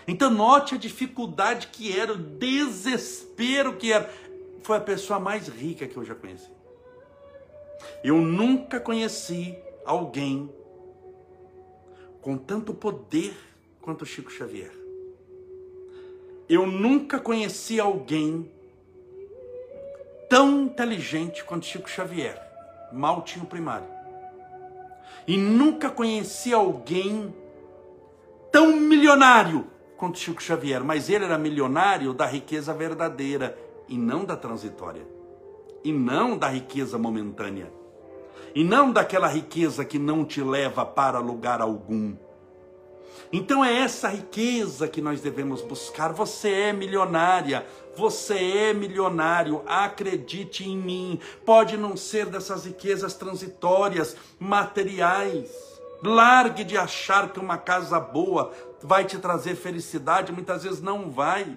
Então 0.07 0.31
note 0.31 0.75
a 0.75 0.79
dificuldade 0.79 1.69
que 1.69 1.99
era, 1.99 2.12
o 2.12 2.17
desespero 2.17 3.77
que 3.77 3.93
era. 3.93 4.12
Foi 4.62 4.77
a 4.77 4.81
pessoa 4.81 5.19
mais 5.19 5.49
rica 5.49 5.87
que 5.87 5.97
eu 5.97 6.05
já 6.05 6.14
conheci. 6.14 6.51
Eu 8.03 8.19
nunca 8.19 8.81
conheci 8.81 9.57
alguém 9.85 10.51
com 12.21 12.37
tanto 12.37 12.73
poder 12.73 13.35
quanto 13.81 14.07
Chico 14.07 14.31
Xavier. 14.31 14.73
Eu 16.49 16.67
nunca 16.67 17.19
conheci 17.19 17.81
alguém 17.81 18.51
tão 20.29 20.62
inteligente 20.62 21.45
quanto 21.45 21.67
Chico 21.67 21.88
Xavier. 21.88 22.40
Mal 22.93 23.23
tinha 23.23 23.45
o 23.45 23.49
primário. 23.49 23.87
E 25.27 25.37
nunca 25.37 25.90
conheci 25.90 26.53
alguém 26.53 27.35
tão 28.53 28.77
milionário 28.77 29.67
quanto 30.05 30.19
Chico 30.19 30.43
Xavier, 30.43 30.85
mas 30.85 31.09
ele 31.09 31.25
era 31.25 31.38
milionário 31.38 32.12
da 32.12 32.27
riqueza 32.27 32.75
verdadeira 32.75 33.57
e 33.88 33.97
não 33.97 34.23
da 34.23 34.37
transitória, 34.37 35.07
e 35.83 35.90
não 35.93 36.37
da 36.37 36.49
riqueza 36.49 36.99
momentânea, 36.99 37.73
e 38.55 38.62
não 38.62 38.93
daquela 38.93 39.29
riqueza 39.29 39.83
que 39.83 39.99
não 39.99 40.23
te 40.23 40.43
leva 40.43 40.85
para 40.85 41.19
lugar 41.21 41.62
algum. 41.62 42.14
Então 43.33 43.64
é 43.64 43.79
essa 43.79 44.09
riqueza 44.09 44.87
que 44.87 45.01
nós 45.01 45.23
devemos 45.23 45.62
buscar. 45.62 46.12
Você 46.12 46.51
é 46.51 46.73
milionária, 46.73 47.67
você 47.97 48.35
é 48.35 48.75
milionário, 48.75 49.62
acredite 49.67 50.69
em 50.69 50.77
mim. 50.77 51.19
Pode 51.47 51.79
não 51.79 51.97
ser 51.97 52.27
dessas 52.27 52.67
riquezas 52.67 53.14
transitórias, 53.14 54.14
materiais. 54.38 55.74
Largue 56.05 56.64
de 56.64 56.77
achar 56.77 57.29
que 57.31 57.40
uma 57.40 57.57
casa 57.57 57.99
boa 57.99 58.53
vai 58.83 59.05
te 59.05 59.19
trazer 59.19 59.55
felicidade, 59.55 60.33
muitas 60.33 60.62
vezes 60.62 60.81
não 60.81 61.11
vai. 61.11 61.57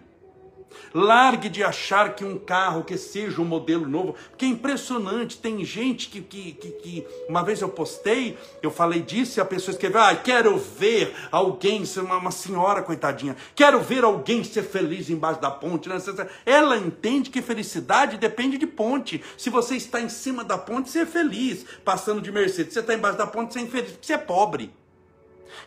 Largue 0.94 1.50
de 1.50 1.64
achar 1.64 2.16
que 2.16 2.24
um 2.24 2.38
carro 2.38 2.84
que 2.84 2.98
seja 2.98 3.42
um 3.42 3.46
modelo 3.46 3.88
novo, 3.88 4.16
porque 4.30 4.46
é 4.46 4.48
impressionante. 4.48 5.38
Tem 5.38 5.64
gente 5.64 6.10
que, 6.10 6.22
que, 6.22 6.54
que, 6.54 6.70
que 6.72 7.08
uma 7.28 7.44
vez 7.44 7.62
eu 7.62 7.70
postei, 7.70 8.38
eu 8.62 8.72
falei 8.72 9.02
disso 9.02 9.40
e 9.40 9.42
a 9.42 9.46
pessoa 9.46 9.74
escreveu: 9.74 10.02
Ah, 10.02 10.16
quero 10.16 10.58
ver 10.58 11.14
alguém 11.32 11.84
uma, 11.98 12.18
uma 12.18 12.32
senhora, 12.32 12.82
coitadinha, 12.82 13.36
quero 13.56 13.82
ver 13.82 14.04
alguém 14.04 14.44
ser 14.44 14.64
feliz 14.64 15.10
embaixo 15.10 15.42
da 15.42 15.52
ponte. 15.52 15.90
Né? 15.90 15.98
Ela 16.46 16.78
entende 16.78 17.30
que 17.30 17.42
felicidade 17.42 18.18
depende 18.18 18.58
de 18.58 18.68
ponte. 18.68 19.24
Se 19.38 19.50
você 19.50 19.76
está 19.76 20.02
em 20.02 20.10
cima 20.10 20.44
da 20.44 20.58
ponte, 20.58 20.90
você 20.90 21.00
é 21.00 21.06
feliz, 21.06 21.66
passando 21.84 22.22
de 22.22 22.32
Mercedes. 22.32 22.74
Você 22.74 22.80
está 22.80 22.94
embaixo 22.94 23.18
da 23.18 23.28
ponte, 23.28 23.54
você 23.54 23.60
é 23.60 23.64
infeliz, 23.64 23.92
porque 23.92 24.06
você 24.06 24.14
é 24.14 24.18
pobre. 24.18 24.72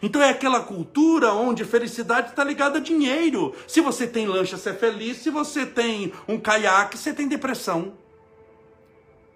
Então 0.03 0.23
é 0.23 0.31
aquela 0.31 0.61
cultura 0.61 1.33
onde 1.33 1.65
felicidade 1.65 2.31
está 2.31 2.45
ligada 2.45 2.79
a 2.79 2.83
dinheiro. 2.83 3.55
Se 3.67 3.81
você 3.81 4.07
tem 4.07 4.27
lancha, 4.27 4.57
você 4.57 4.71
é 4.71 4.75
feliz. 4.75 5.19
Se 5.19 5.31
você 5.31 5.67
tem 5.67 6.13
um 6.29 6.39
caiaque, 6.39 6.99
você 6.99 7.13
tem 7.13 7.29
depressão. 7.29 7.93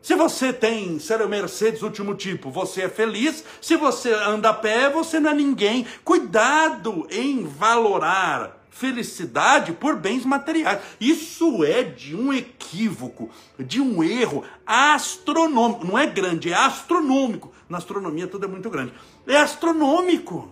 Se 0.04 0.14
você 0.14 0.52
tem, 0.52 0.98
sério, 0.98 1.26
Mercedes 1.26 1.80
último 1.80 2.14
tipo, 2.14 2.50
você 2.50 2.82
é 2.82 2.88
feliz. 2.90 3.42
Se 3.58 3.74
você 3.74 4.12
anda 4.12 4.50
a 4.50 4.54
pé, 4.54 4.90
você 4.90 5.18
não 5.18 5.30
é 5.30 5.34
ninguém. 5.34 5.86
Cuidado 6.04 7.06
em 7.10 7.44
valorar 7.44 8.64
felicidade 8.74 9.72
por 9.72 9.96
bens 9.96 10.26
materiais. 10.26 10.80
Isso 11.00 11.64
é 11.64 11.84
de 11.84 12.14
um 12.14 12.32
equívoco, 12.32 13.30
de 13.58 13.80
um 13.80 14.02
erro 14.02 14.44
astronômico. 14.66 15.86
Não 15.86 15.96
é 15.96 16.06
grande, 16.06 16.52
é 16.52 16.54
astronômico. 16.54 17.52
Na 17.66 17.78
astronomia 17.78 18.26
tudo 18.26 18.44
é 18.44 18.48
muito 18.48 18.68
grande. 18.68 18.92
É 19.26 19.36
astronômico. 19.36 20.50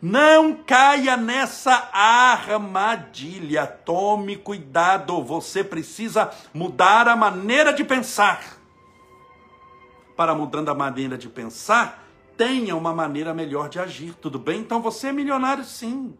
Não 0.00 0.54
caia 0.54 1.16
nessa 1.16 1.88
armadilha. 1.92 3.66
Tome 3.66 4.36
cuidado. 4.36 5.22
Você 5.22 5.64
precisa 5.64 6.30
mudar 6.52 7.08
a 7.08 7.16
maneira 7.16 7.72
de 7.72 7.84
pensar. 7.84 8.58
Para 10.16 10.34
mudando 10.34 10.68
a 10.68 10.74
maneira 10.74 11.16
de 11.18 11.28
pensar, 11.28 12.06
tenha 12.36 12.76
uma 12.76 12.92
maneira 12.92 13.32
melhor 13.32 13.68
de 13.68 13.78
agir. 13.78 14.14
Tudo 14.14 14.38
bem? 14.38 14.60
Então 14.60 14.80
você 14.82 15.08
é 15.08 15.12
milionário 15.12 15.64
sim. 15.64 16.16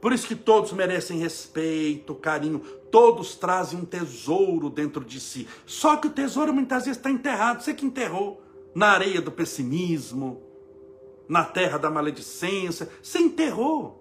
Por 0.00 0.12
isso 0.12 0.26
que 0.26 0.36
todos 0.36 0.72
merecem 0.72 1.18
respeito, 1.18 2.14
carinho, 2.14 2.60
todos 2.90 3.34
trazem 3.34 3.80
um 3.80 3.84
tesouro 3.84 4.70
dentro 4.70 5.04
de 5.04 5.20
si. 5.20 5.46
Só 5.66 5.96
que 5.96 6.06
o 6.06 6.10
tesouro 6.10 6.54
muitas 6.54 6.84
vezes 6.84 6.96
está 6.96 7.10
enterrado, 7.10 7.62
você 7.62 7.74
que 7.74 7.84
enterrou 7.84 8.42
na 8.74 8.88
areia 8.88 9.20
do 9.20 9.32
pessimismo, 9.32 10.42
na 11.28 11.44
terra 11.44 11.78
da 11.78 11.90
maledicência, 11.90 12.90
você 13.02 13.18
enterrou. 13.18 14.00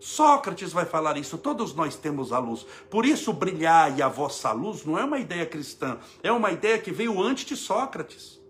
Sócrates 0.00 0.72
vai 0.72 0.84
falar 0.84 1.16
isso, 1.16 1.38
todos 1.38 1.74
nós 1.74 1.96
temos 1.96 2.32
a 2.32 2.38
luz. 2.38 2.66
Por 2.90 3.06
isso, 3.06 3.32
brilhar 3.32 3.98
e 3.98 4.02
a 4.02 4.08
vossa 4.08 4.52
luz 4.52 4.84
não 4.84 4.98
é 4.98 5.04
uma 5.04 5.18
ideia 5.18 5.46
cristã, 5.46 5.98
é 6.22 6.30
uma 6.30 6.52
ideia 6.52 6.78
que 6.78 6.92
veio 6.92 7.22
antes 7.22 7.46
de 7.46 7.56
Sócrates. 7.56 8.40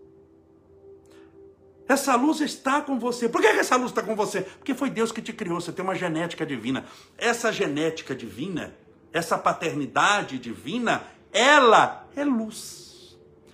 Essa 1.86 2.16
luz 2.16 2.40
está 2.40 2.80
com 2.80 2.98
você. 2.98 3.28
Por 3.28 3.40
que 3.40 3.46
essa 3.46 3.76
luz 3.76 3.90
está 3.90 4.02
com 4.02 4.16
você? 4.16 4.42
Porque 4.42 4.74
foi 4.74 4.88
Deus 4.88 5.12
que 5.12 5.20
te 5.20 5.32
criou. 5.32 5.60
Você 5.60 5.70
tem 5.70 5.84
uma 5.84 5.94
genética 5.94 6.46
divina. 6.46 6.86
Essa 7.18 7.52
genética 7.52 8.14
divina, 8.14 8.74
essa 9.12 9.36
paternidade 9.36 10.38
divina, 10.38 11.04
ela 11.30 12.08
é 12.16 12.24
luz. 12.24 12.93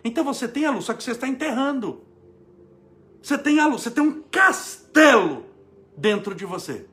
Então 0.04 0.24
você 0.24 0.48
tem 0.48 0.64
a 0.64 0.70
luz, 0.70 0.84
só 0.84 0.94
que 0.94 1.02
você 1.02 1.12
está 1.12 1.28
enterrando. 1.28 2.02
Você 3.22 3.36
tem 3.36 3.60
a 3.60 3.66
luz, 3.66 3.82
você 3.82 3.90
tem 3.90 4.02
um 4.02 4.22
castelo 4.30 5.44
dentro 5.96 6.34
de 6.34 6.44
você. 6.44 6.86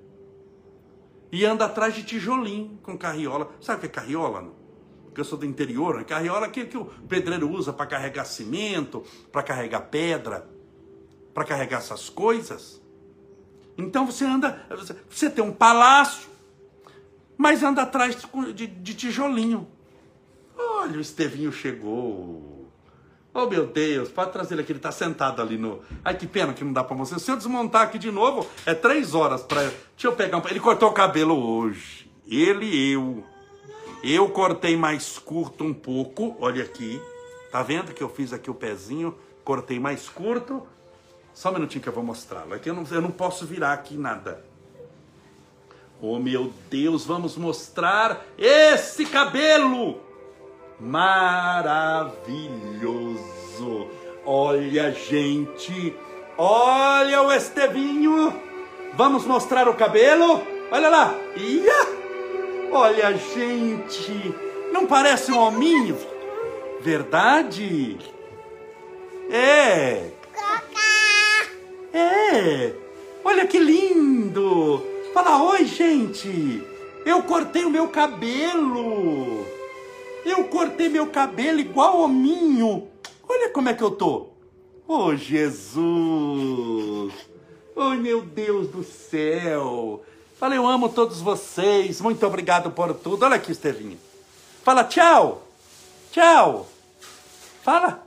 E 1.32 1.46
anda 1.46 1.66
atrás 1.66 1.94
de 1.94 2.04
tijolinho 2.04 2.80
com 2.84 2.98
carriola. 2.98 3.52
Sabe 3.62 3.78
o 3.78 3.82
que 3.82 3.86
é 3.88 3.90
carriola? 3.90 4.42
Não? 4.42 4.56
Porque 5.06 5.22
eu 5.22 5.26
sou 5.26 5.38
do 5.38 5.46
interior. 5.46 5.98
Né? 5.98 6.04
Carriola 6.04 6.46
é 6.46 6.50
aquilo 6.50 6.68
que 6.68 6.78
o 6.78 6.86
pedreiro 6.86 7.50
usa 7.50 7.74
para 7.74 7.86
carregar 7.86 8.26
cimento, 8.26 9.04
para 9.32 9.44
carregar 9.44 9.82
pedra 9.82 10.48
para 11.38 11.46
carregar 11.46 11.78
essas 11.78 12.10
coisas. 12.10 12.82
Então 13.78 14.08
você 14.08 14.26
anda, 14.26 14.60
você 15.08 15.30
tem 15.30 15.44
um 15.44 15.54
palácio, 15.54 16.28
mas 17.38 17.62
anda 17.62 17.84
atrás 17.84 18.18
de, 18.56 18.66
de 18.66 18.94
tijolinho. 18.96 19.68
Olha, 20.58 20.98
o 20.98 21.00
Estevinho 21.00 21.52
chegou. 21.52 22.57
Oh 23.40 23.46
meu 23.46 23.68
Deus, 23.68 24.10
pode 24.10 24.32
trazer 24.32 24.56
ele 24.56 24.64
aqui, 24.64 24.72
ele 24.72 24.80
está 24.80 24.92
sentado 24.92 25.44
ali 25.44 25.60
no. 25.60 25.80
Ai 26.04 26.18
que 26.18 26.26
pena 26.26 26.54
que 26.54 26.64
não 26.64 26.74
dá 26.74 26.84
para 26.84 26.98
mostrar. 26.98 27.20
Se 27.20 27.30
eu 27.30 27.38
desmontar 27.38 27.84
aqui 27.84 28.00
de 28.00 28.10
novo, 28.10 28.50
é 28.66 28.74
três 28.74 29.14
horas 29.14 29.44
para. 29.44 29.62
Deixa 29.62 30.06
eu 30.06 30.14
pegar 30.14 30.40
um. 30.40 30.48
Ele 30.50 30.60
cortou 30.60 30.90
o 30.90 30.92
cabelo 30.92 31.36
hoje. 31.36 32.10
Ele 32.28 32.66
e 32.66 32.94
eu. 32.94 33.24
Eu 34.04 34.28
cortei 34.30 34.76
mais 34.76 35.20
curto 35.20 35.64
um 35.64 35.72
pouco. 35.72 36.36
Olha 36.40 36.64
aqui. 36.64 37.00
Tá 37.52 37.62
vendo 37.62 37.94
que 37.94 38.02
eu 38.02 38.10
fiz 38.10 38.34
aqui 38.34 38.50
o 38.50 38.56
pezinho? 38.56 39.16
Cortei 39.44 39.80
mais 39.80 40.10
curto. 40.10 40.66
Só 41.32 41.52
um 41.52 41.54
minutinho 41.54 41.84
que 41.84 41.90
eu 41.90 41.94
vou 41.94 42.04
mostrá-lo. 42.04 42.56
Aqui 42.56 42.72
eu 42.72 42.74
não, 42.74 42.86
eu 42.90 43.02
não 43.04 43.12
posso 43.12 43.46
virar 43.46 43.74
aqui 43.74 43.96
nada. 43.98 44.44
Oh 46.02 46.18
meu 46.18 46.52
Deus, 46.72 47.06
vamos 47.06 47.38
mostrar 47.38 48.26
esse 48.36 49.06
cabelo 49.06 50.07
maravilhoso. 50.80 52.18
Olha, 54.26 54.92
gente, 54.92 55.96
olha 56.38 57.22
o 57.22 57.32
Estevinho. 57.32 58.34
Vamos 58.94 59.26
mostrar 59.26 59.68
o 59.70 59.74
cabelo? 59.74 60.42
Olha 60.72 60.90
lá. 60.90 61.16
Ia! 61.36 61.98
Olha, 62.72 63.18
gente, 63.18 64.36
não 64.72 64.86
parece 64.86 65.32
um 65.32 65.40
hominho? 65.40 65.98
Verdade? 66.82 67.98
É. 69.32 70.12
É! 71.94 72.74
Olha 73.24 73.48
que 73.48 73.58
lindo! 73.58 74.86
Fala 75.14 75.42
oi, 75.44 75.66
gente! 75.66 76.64
Eu 77.06 77.24
cortei 77.24 77.66
o 77.66 77.70
meu 77.70 77.88
cabelo! 77.88 79.57
Eu 80.26 80.46
cortei 80.46 80.90
meu 80.90 81.08
cabelo 81.08 81.60
igual 81.60 82.00
hominho! 82.00 82.88
Olha 83.28 83.50
como 83.50 83.70
é 83.70 83.74
que 83.74 83.84
eu 83.84 83.92
tô! 83.92 84.30
Oh, 84.88 85.16
Jesus! 85.16 87.14
Oh, 87.76 87.90
meu 87.92 88.22
Deus 88.22 88.68
do 88.70 88.84
céu! 88.84 90.04
Fala, 90.40 90.56
eu 90.56 90.68
amo 90.68 90.88
todos 90.90 91.20
vocês. 91.20 92.00
Muito 92.00 92.26
obrigado 92.26 92.70
por 92.72 92.94
tudo. 92.94 93.26
Olha 93.26 93.38
aqui, 93.38 93.52
Estevinho. 93.52 93.98
Fala 94.64 94.84
tchau. 94.84 95.48
Tchau. 96.12 96.68
Fala. 97.64 98.06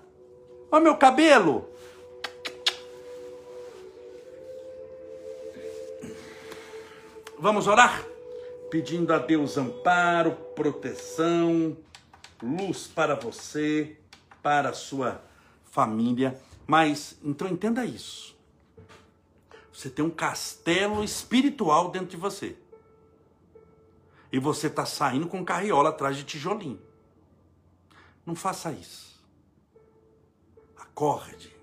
Olha 0.70 0.84
meu 0.84 0.96
cabelo. 0.96 1.68
Vamos 7.36 7.66
orar? 7.66 8.04
Pedindo 8.70 9.12
a 9.12 9.18
Deus 9.18 9.58
amparo, 9.58 10.32
proteção, 10.54 11.76
luz 12.42 12.86
para 12.86 13.14
você, 13.14 13.96
para 14.42 14.70
a 14.70 14.72
sua 14.72 15.22
família. 15.64 16.40
Mas, 16.66 17.16
então 17.22 17.48
entenda 17.48 17.84
isso. 17.84 18.36
Você 19.72 19.88
tem 19.88 20.04
um 20.04 20.10
castelo 20.10 21.02
espiritual 21.02 21.90
dentro 21.90 22.08
de 22.08 22.16
você. 22.16 22.56
E 24.32 24.38
você 24.38 24.66
está 24.66 24.84
saindo 24.86 25.26
com 25.26 25.44
carriola 25.44 25.90
atrás 25.90 26.16
de 26.16 26.24
tijolinho. 26.24 26.80
Não 28.24 28.34
faça 28.34 28.70
isso. 28.72 29.20
Acorde. 30.76 31.54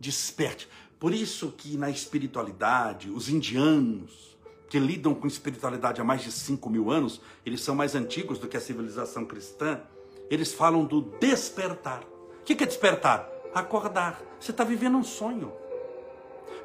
Desperte. 0.00 0.68
Por 0.98 1.12
isso 1.12 1.52
que 1.52 1.76
na 1.76 1.90
espiritualidade, 1.90 3.10
os 3.10 3.28
indianos, 3.28 4.33
que 4.74 4.78
lidam 4.80 5.14
com 5.14 5.28
espiritualidade 5.28 6.00
há 6.00 6.04
mais 6.04 6.20
de 6.22 6.32
5 6.32 6.68
mil 6.68 6.90
anos, 6.90 7.20
eles 7.46 7.60
são 7.60 7.76
mais 7.76 7.94
antigos 7.94 8.40
do 8.40 8.48
que 8.48 8.56
a 8.56 8.60
civilização 8.60 9.24
cristã, 9.24 9.80
eles 10.28 10.52
falam 10.52 10.84
do 10.84 11.00
despertar. 11.00 12.02
O 12.40 12.44
que 12.44 12.60
é 12.60 12.66
despertar? 12.66 13.30
Acordar. 13.54 14.20
Você 14.40 14.50
está 14.50 14.64
vivendo 14.64 14.98
um 14.98 15.04
sonho. 15.04 15.52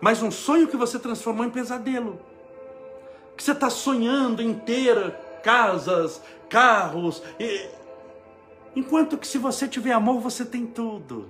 Mas 0.01 0.23
um 0.23 0.31
sonho 0.31 0.67
que 0.67 0.75
você 0.75 0.97
transformou 0.97 1.45
em 1.45 1.51
pesadelo. 1.51 2.19
Que 3.37 3.43
você 3.43 3.51
está 3.51 3.69
sonhando 3.69 4.41
ter 4.55 5.11
casas, 5.43 6.19
carros. 6.49 7.21
E... 7.39 7.69
Enquanto 8.75 9.19
que 9.19 9.27
se 9.27 9.37
você 9.37 9.67
tiver 9.67 9.91
amor, 9.91 10.19
você 10.19 10.43
tem 10.43 10.65
tudo. 10.65 11.29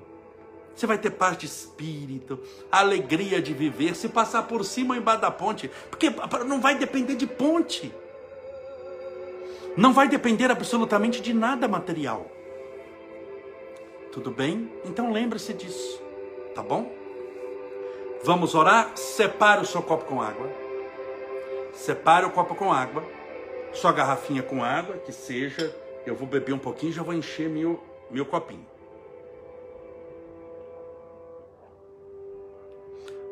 Você 0.79 0.87
vai 0.87 0.97
ter 0.97 1.09
paz 1.09 1.37
de 1.37 1.45
espírito, 1.45 2.39
alegria 2.71 3.41
de 3.41 3.53
viver, 3.53 3.93
se 3.97 4.07
passar 4.07 4.43
por 4.43 4.63
cima 4.63 4.93
ou 4.93 4.97
embaixo 4.97 5.19
da 5.19 5.29
ponte, 5.29 5.69
porque 5.89 6.09
não 6.47 6.61
vai 6.61 6.77
depender 6.77 7.15
de 7.15 7.27
ponte. 7.27 7.93
Não 9.75 9.91
vai 9.91 10.07
depender 10.07 10.49
absolutamente 10.49 11.21
de 11.21 11.33
nada 11.33 11.67
material. 11.67 12.31
Tudo 14.13 14.31
bem? 14.31 14.71
Então 14.85 15.11
lembre-se 15.11 15.53
disso, 15.53 16.01
tá 16.55 16.63
bom? 16.63 16.89
Vamos 18.23 18.55
orar? 18.55 18.95
Separe 18.95 19.61
o 19.61 19.65
seu 19.65 19.81
copo 19.81 20.05
com 20.05 20.21
água. 20.21 20.49
Separe 21.73 22.25
o 22.25 22.31
copo 22.31 22.55
com 22.55 22.71
água. 22.71 23.03
Sua 23.73 23.91
garrafinha 23.91 24.41
com 24.41 24.63
água, 24.63 24.95
que 24.99 25.11
seja. 25.11 25.75
Eu 26.05 26.15
vou 26.15 26.25
beber 26.25 26.53
um 26.53 26.57
pouquinho 26.57 26.91
e 26.91 26.95
já 26.95 27.03
vou 27.03 27.13
encher 27.13 27.49
meu, 27.49 27.83
meu 28.09 28.25
copinho. 28.25 28.78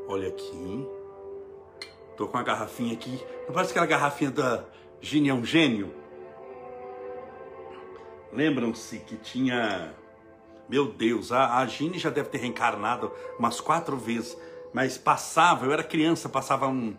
Olha 0.08 0.30
aqui. 0.30 0.88
Tô 2.16 2.28
com 2.28 2.38
a 2.38 2.44
garrafinha 2.44 2.94
aqui. 2.94 3.22
Não 3.46 3.54
parece 3.54 3.72
aquela 3.72 3.86
garrafinha 3.86 4.32
da 4.32 4.64
Gini 5.02 5.30
é 5.30 5.34
um 5.34 5.44
gênio? 5.44 5.94
Lembram-se 8.32 9.00
que 9.00 9.18
tinha. 9.18 9.94
Meu 10.70 10.86
Deus, 10.86 11.32
a, 11.32 11.58
a 11.60 11.66
Gini 11.66 12.00
já 12.00 12.10
deve 12.10 12.30
ter 12.30 12.40
reencarnado 12.40 13.12
umas 13.38 13.60
quatro 13.60 13.98
vezes. 13.98 14.38
Mas 14.74 14.98
passava, 14.98 15.66
eu 15.66 15.72
era 15.72 15.84
criança, 15.84 16.30
passava 16.30 16.68
um. 16.68 16.96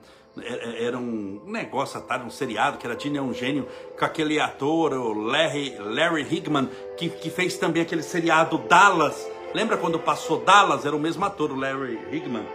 Era 0.78 0.96
um 0.96 1.42
negócio 1.46 2.00
tarde, 2.02 2.24
um 2.24 2.30
seriado, 2.30 2.78
que 2.78 2.86
era 2.86 2.98
Gini 2.98 3.18
é 3.18 3.22
um 3.22 3.34
gênio, 3.34 3.66
com 3.98 4.04
aquele 4.04 4.38
ator, 4.38 4.92
o 4.92 5.12
Larry, 5.12 5.76
Larry 5.78 6.22
Higman, 6.22 6.68
que, 6.96 7.08
que 7.08 7.28
fez 7.28 7.56
também 7.56 7.82
aquele 7.82 8.02
seriado 8.02 8.58
Dallas. 8.58 9.28
Lembra 9.52 9.76
quando 9.76 9.98
passou 9.98 10.44
Dallas? 10.44 10.86
Era 10.86 10.94
o 10.94 11.00
mesmo 11.00 11.24
ator, 11.24 11.50
o 11.50 11.56
Larry 11.56 11.98
Higman. 12.12 12.46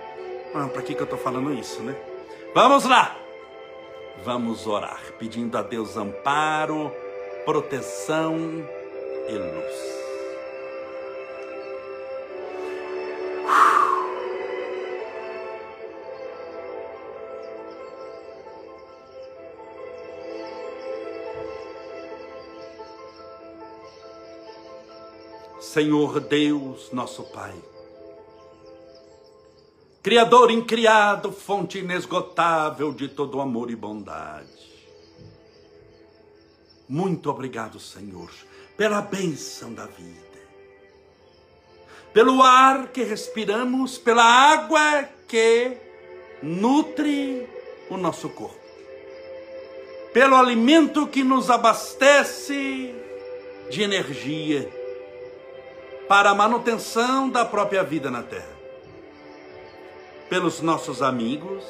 Ah, 0.56 0.68
para 0.68 0.84
que, 0.84 0.94
que 0.94 1.02
eu 1.02 1.08
tô 1.08 1.18
falando 1.18 1.52
isso, 1.52 1.82
né? 1.82 1.96
Vamos 2.54 2.86
lá! 2.86 3.18
Vamos 4.24 4.68
orar, 4.68 5.02
pedindo 5.18 5.58
a 5.58 5.64
Deus 5.64 5.98
amparo, 5.98 6.92
proteção 7.44 8.38
e 9.28 9.34
luz. 9.34 9.94
Senhor 25.60 26.20
Deus, 26.20 26.92
nosso 26.92 27.24
Pai 27.24 27.73
Criador 30.04 30.52
incriado, 30.52 31.32
fonte 31.32 31.80
inesgotável 31.80 32.92
de 32.92 33.08
todo 33.08 33.40
amor 33.40 33.72
e 33.72 33.76
bondade. 33.76 34.50
Muito 36.90 37.30
obrigado, 37.30 37.80
Senhor, 37.80 38.30
pela 38.76 39.02
bênção 39.02 39.74
da 39.74 39.86
vida, 39.86 40.42
pelo 42.14 42.44
ar 42.44 42.88
que 42.88 43.02
respiramos, 43.02 43.98
pela 43.98 44.26
água 44.26 45.08
que 45.26 45.78
nutre 46.42 47.48
o 47.90 47.96
nosso 47.96 48.28
corpo, 48.28 48.60
pelo 50.12 50.36
alimento 50.36 51.08
que 51.08 51.24
nos 51.24 51.50
abastece 51.50 52.94
de 53.72 53.82
energia 53.82 54.70
para 56.10 56.32
a 56.32 56.36
manutenção 56.36 57.30
da 57.30 57.46
própria 57.46 57.86
vida 57.86 58.12
na 58.12 58.22
terra 58.22 58.53
pelos 60.34 60.62
nossos 60.62 61.04
amigos, 61.04 61.64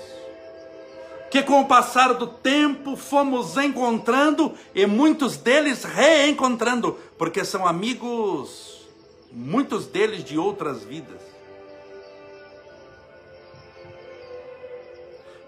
que 1.29 1.43
com 1.43 1.59
o 1.59 1.67
passar 1.67 2.13
do 2.13 2.25
tempo 2.25 2.95
fomos 2.95 3.57
encontrando 3.57 4.53
e 4.73 4.85
muitos 4.85 5.35
deles 5.35 5.83
reencontrando, 5.83 6.97
porque 7.17 7.43
são 7.43 7.67
amigos, 7.67 8.87
muitos 9.29 9.85
deles 9.85 10.23
de 10.23 10.37
outras 10.37 10.81
vidas. 10.81 11.21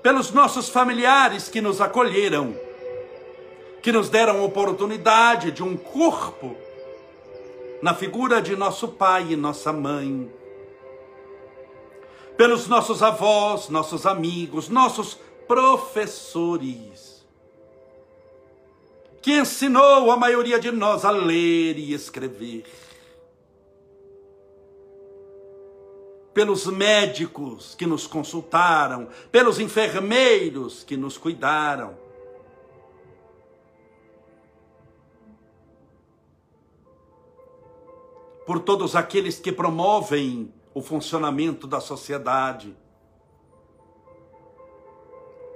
Pelos 0.04 0.32
nossos 0.32 0.68
familiares 0.68 1.48
que 1.48 1.62
nos 1.62 1.80
acolheram, 1.80 2.54
que 3.82 3.94
nos 3.94 4.10
deram 4.10 4.44
oportunidade 4.44 5.52
de 5.52 5.64
um 5.64 5.78
corpo 5.78 6.54
na 7.82 7.94
figura 7.94 8.42
de 8.42 8.58
nosso 8.58 8.90
pai 8.90 9.28
e 9.30 9.36
nossa 9.38 9.72
mãe 9.72 10.30
pelos 12.38 12.68
nossos 12.68 13.02
avós, 13.02 13.70
nossos 13.70 14.06
amigos, 14.06 14.70
nossos 14.70 15.18
professores, 15.48 17.26
que 19.22 19.40
ensinou 19.40 20.12
a 20.12 20.18
maioria 20.18 20.60
de 20.60 20.72
nós 20.72 21.06
a 21.06 21.12
ler 21.12 21.78
e 21.78 21.94
escrever. 21.94 22.66
Pelos 26.34 26.66
médicos 26.66 27.76
que 27.76 27.86
nos 27.86 28.06
consultaram, 28.06 29.08
pelos 29.32 29.58
enfermeiros 29.58 30.84
que 30.84 30.98
nos 30.98 31.18
cuidaram. 31.18 31.98
Por 38.46 38.60
todos 38.60 38.96
aqueles 38.96 39.40
que 39.40 39.52
promovem 39.52 40.54
o 40.76 40.82
funcionamento 40.82 41.66
da 41.66 41.80
sociedade. 41.80 42.76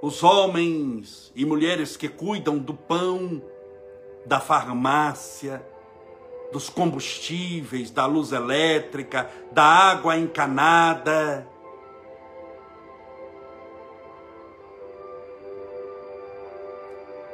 Os 0.00 0.22
homens 0.22 1.30
e 1.36 1.44
mulheres 1.44 1.94
que 1.94 2.08
cuidam 2.08 2.56
do 2.56 2.72
pão, 2.72 3.42
da 4.24 4.40
farmácia, 4.40 5.62
dos 6.50 6.70
combustíveis, 6.70 7.90
da 7.90 8.06
luz 8.06 8.32
elétrica, 8.32 9.30
da 9.52 9.62
água 9.62 10.16
encanada. 10.16 11.46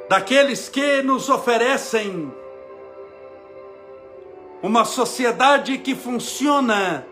Daqueles 0.09 0.67
que 0.67 1.01
nos 1.01 1.29
oferecem 1.29 2.33
uma 4.61 4.83
sociedade 4.83 5.77
que 5.77 5.95
funciona 5.95 7.07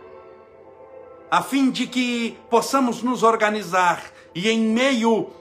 a 1.36 1.42
fim 1.42 1.70
de 1.70 1.86
que 1.86 2.38
possamos 2.50 3.04
nos 3.04 3.22
organizar 3.22 4.02
e 4.34 4.50
em 4.50 4.58
meio 4.58 5.34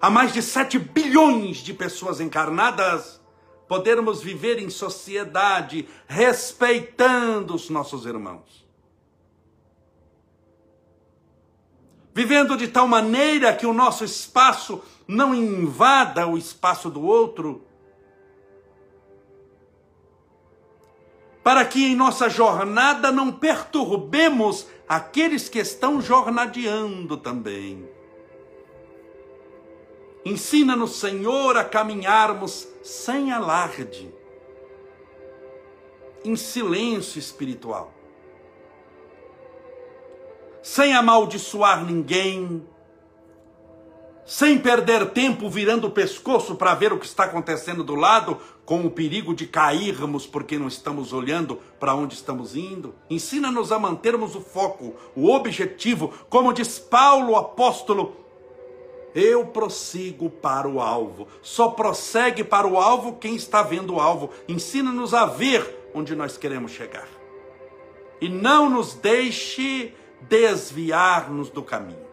a 0.00 0.08
mais 0.08 0.32
de 0.32 0.40
7 0.40 0.78
bilhões 0.78 1.56
de 1.56 1.74
pessoas 1.74 2.20
encarnadas, 2.20 3.20
podermos 3.66 4.22
viver 4.22 4.60
em 4.60 4.70
sociedade 4.70 5.88
respeitando 6.06 7.56
os 7.56 7.68
nossos 7.68 8.06
irmãos. 8.06 8.64
Vivendo 12.14 12.56
de 12.56 12.68
tal 12.68 12.86
maneira 12.86 13.52
que 13.52 13.66
o 13.66 13.72
nosso 13.72 14.04
espaço 14.04 14.80
não 15.08 15.34
invada 15.34 16.24
o 16.24 16.38
espaço 16.38 16.88
do 16.88 17.02
outro, 17.02 17.66
para 21.42 21.64
que 21.64 21.84
em 21.84 21.96
nossa 21.96 22.28
jornada 22.28 23.10
não 23.10 23.32
perturbemos 23.32 24.68
aqueles 24.94 25.48
que 25.48 25.58
estão 25.58 26.02
jornadeando 26.02 27.16
também. 27.16 27.88
Ensina-nos, 30.22 30.96
Senhor, 30.96 31.56
a 31.56 31.64
caminharmos 31.64 32.68
sem 32.82 33.32
alarde, 33.32 34.14
em 36.22 36.36
silêncio 36.36 37.18
espiritual, 37.18 37.90
sem 40.62 40.92
amaldiçoar 40.92 41.86
ninguém, 41.86 42.62
sem 44.24 44.58
perder 44.58 45.10
tempo 45.10 45.50
virando 45.50 45.88
o 45.88 45.90
pescoço 45.90 46.54
para 46.54 46.74
ver 46.74 46.92
o 46.92 46.98
que 46.98 47.06
está 47.06 47.24
acontecendo 47.24 47.82
do 47.82 47.94
lado, 47.94 48.38
com 48.64 48.86
o 48.86 48.90
perigo 48.90 49.34
de 49.34 49.46
cairmos 49.46 50.26
porque 50.26 50.58
não 50.58 50.68
estamos 50.68 51.12
olhando 51.12 51.58
para 51.80 51.94
onde 51.94 52.14
estamos 52.14 52.54
indo. 52.54 52.94
Ensina-nos 53.10 53.72
a 53.72 53.78
mantermos 53.78 54.36
o 54.36 54.40
foco, 54.40 54.94
o 55.16 55.28
objetivo, 55.28 56.12
como 56.28 56.52
diz 56.52 56.78
Paulo, 56.78 57.36
apóstolo. 57.36 58.16
Eu 59.14 59.46
prossigo 59.46 60.30
para 60.30 60.68
o 60.68 60.80
alvo. 60.80 61.26
Só 61.42 61.68
prossegue 61.68 62.42
para 62.42 62.66
o 62.66 62.78
alvo 62.78 63.14
quem 63.14 63.34
está 63.34 63.62
vendo 63.62 63.94
o 63.94 64.00
alvo. 64.00 64.30
Ensina-nos 64.48 65.12
a 65.12 65.26
ver 65.26 65.90
onde 65.92 66.14
nós 66.14 66.38
queremos 66.38 66.70
chegar. 66.72 67.08
E 68.20 68.28
não 68.28 68.70
nos 68.70 68.94
deixe 68.94 69.92
desviar-nos 70.22 71.50
do 71.50 71.62
caminho 71.62 72.11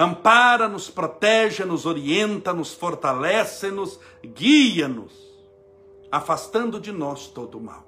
ampara-nos, 0.00 0.88
protege-nos, 0.88 1.84
orienta-nos, 1.84 2.72
fortalece-nos, 2.72 4.00
guia-nos, 4.24 5.12
afastando 6.10 6.80
de 6.80 6.90
nós 6.90 7.26
todo 7.26 7.58
o 7.58 7.60
mal. 7.60 7.86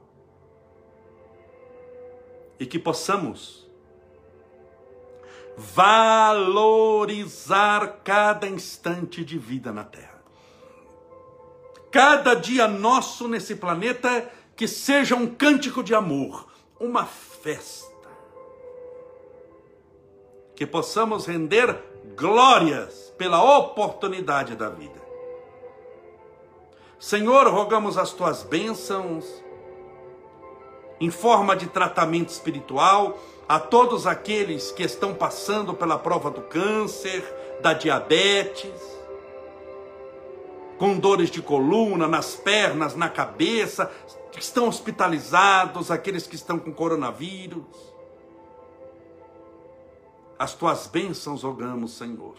E 2.61 2.66
que 2.66 2.79
possamos 2.79 3.66
valorizar 5.57 6.90
cada 8.05 8.46
instante 8.46 9.25
de 9.25 9.38
vida 9.38 9.72
na 9.72 9.85
Terra. 9.85 10.22
Cada 11.90 12.35
dia 12.35 12.68
nosso 12.68 13.27
nesse 13.27 13.57
planeta 13.57 14.31
que 14.55 14.68
seja 14.68 15.16
um 15.16 15.27
cântico 15.27 15.83
de 15.83 15.94
amor, 15.94 16.46
uma 16.79 17.07
festa. 17.07 17.90
Que 20.55 20.66
possamos 20.66 21.25
render 21.27 21.91
glórias 22.16 23.12
pela 23.16 23.42
oportunidade 23.59 24.57
da 24.57 24.68
vida. 24.68 25.01
Senhor, 26.98 27.48
rogamos 27.48 27.98
as 27.98 28.12
tuas 28.12 28.42
bênçãos 28.42 29.42
em 31.01 31.11
forma 31.11 31.57
de 31.57 31.66
tratamento 31.66 32.29
espiritual 32.29 33.18
a 33.48 33.59
todos 33.59 34.07
aqueles 34.07 34.70
que 34.70 34.85
estão 34.85 35.12
passando 35.12 35.75
pela 35.75 35.98
prova 35.98 36.31
do 36.31 36.42
câncer, 36.42 37.25
da 37.61 37.72
diabetes, 37.72 38.72
com 40.79 40.96
dores 40.96 41.31
de 41.31 41.42
coluna, 41.42 42.07
nas 42.07 42.35
pernas, 42.35 42.94
na 42.94 43.09
cabeça, 43.09 43.90
que 44.31 44.40
estão 44.40 44.68
hospitalizados, 44.68 45.90
aqueles 45.90 46.27
que 46.27 46.35
estão 46.35 46.59
com 46.59 46.72
coronavírus. 46.72 47.91
As 50.42 50.55
tuas 50.55 50.88
bênçãos 50.88 51.44
rogamos, 51.44 51.92
Senhor, 51.92 52.35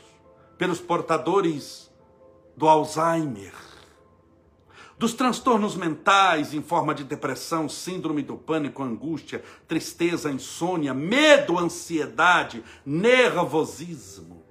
pelos 0.57 0.81
portadores 0.81 1.89
do 2.53 2.67
Alzheimer, 2.67 3.53
dos 4.99 5.13
transtornos 5.13 5.77
mentais 5.77 6.53
em 6.53 6.61
forma 6.61 6.93
de 6.93 7.05
depressão, 7.05 7.69
síndrome 7.69 8.21
do 8.21 8.35
pânico, 8.35 8.83
angústia, 8.83 9.41
tristeza, 9.69 10.29
insônia, 10.29 10.93
medo, 10.93 11.57
ansiedade, 11.57 12.61
nervosismo. 12.85 14.43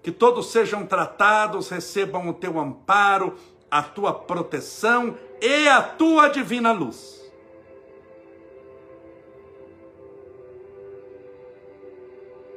Que 0.00 0.12
todos 0.12 0.52
sejam 0.52 0.86
tratados, 0.86 1.70
recebam 1.70 2.28
o 2.28 2.34
teu 2.34 2.60
amparo, 2.60 3.36
a 3.68 3.82
tua 3.82 4.14
proteção 4.14 5.18
e 5.40 5.66
a 5.66 5.82
tua 5.82 6.28
divina 6.28 6.70
luz. 6.70 7.21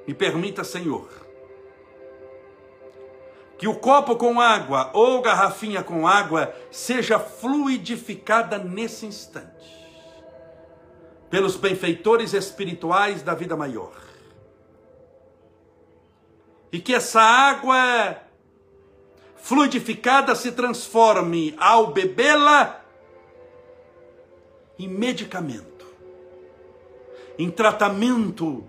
Me 0.07 0.13
permita, 0.13 0.63
Senhor, 0.63 1.09
que 3.57 3.67
o 3.67 3.75
copo 3.75 4.15
com 4.15 4.39
água 4.39 4.91
ou 4.93 5.21
garrafinha 5.21 5.83
com 5.83 6.07
água 6.07 6.53
seja 6.69 7.19
fluidificada 7.19 8.57
nesse 8.57 9.05
instante, 9.05 9.73
pelos 11.29 11.55
benfeitores 11.55 12.33
espirituais 12.33 13.21
da 13.21 13.33
vida 13.33 13.55
maior. 13.55 13.93
E 16.71 16.79
que 16.79 16.93
essa 16.93 17.21
água 17.21 18.17
fluidificada 19.37 20.35
se 20.35 20.51
transforme 20.51 21.55
ao 21.57 21.87
bebê-la 21.87 22.83
em 24.77 24.87
medicamento, 24.87 25.85
em 27.39 27.49
tratamento, 27.49 28.67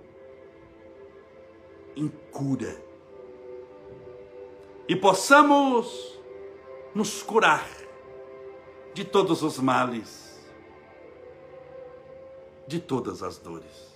em 1.97 2.09
cura 2.31 2.87
e 4.89 4.95
possamos 4.95 6.17
nos 6.95 7.23
curar 7.23 7.69
de 8.95 9.05
todos 9.05 9.43
os 9.43 9.59
males, 9.59 10.41
de 12.67 12.79
todas 12.79 13.23
as 13.23 13.37
dores. 13.37 13.87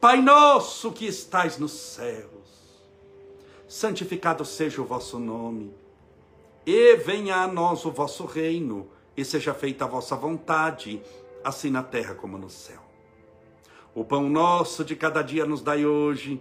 Pai 0.00 0.20
nosso 0.20 0.92
que 0.92 1.06
estais 1.06 1.58
nos 1.58 1.72
céus, 1.72 2.84
santificado 3.68 4.44
seja 4.44 4.80
o 4.80 4.84
vosso 4.84 5.18
nome, 5.18 5.74
e 6.64 6.96
venha 6.96 7.36
a 7.36 7.46
nós 7.46 7.84
o 7.84 7.90
vosso 7.90 8.24
reino, 8.24 8.88
e 9.16 9.24
seja 9.24 9.54
feita 9.54 9.84
a 9.84 9.88
vossa 9.88 10.16
vontade, 10.16 11.02
assim 11.44 11.70
na 11.70 11.82
terra 11.82 12.14
como 12.14 12.36
no 12.36 12.50
céu. 12.50 12.85
O 13.96 14.04
pão 14.04 14.28
nosso 14.28 14.84
de 14.84 14.94
cada 14.94 15.22
dia 15.22 15.44
nos 15.44 15.62
dai 15.62 15.84
hoje 15.84 16.40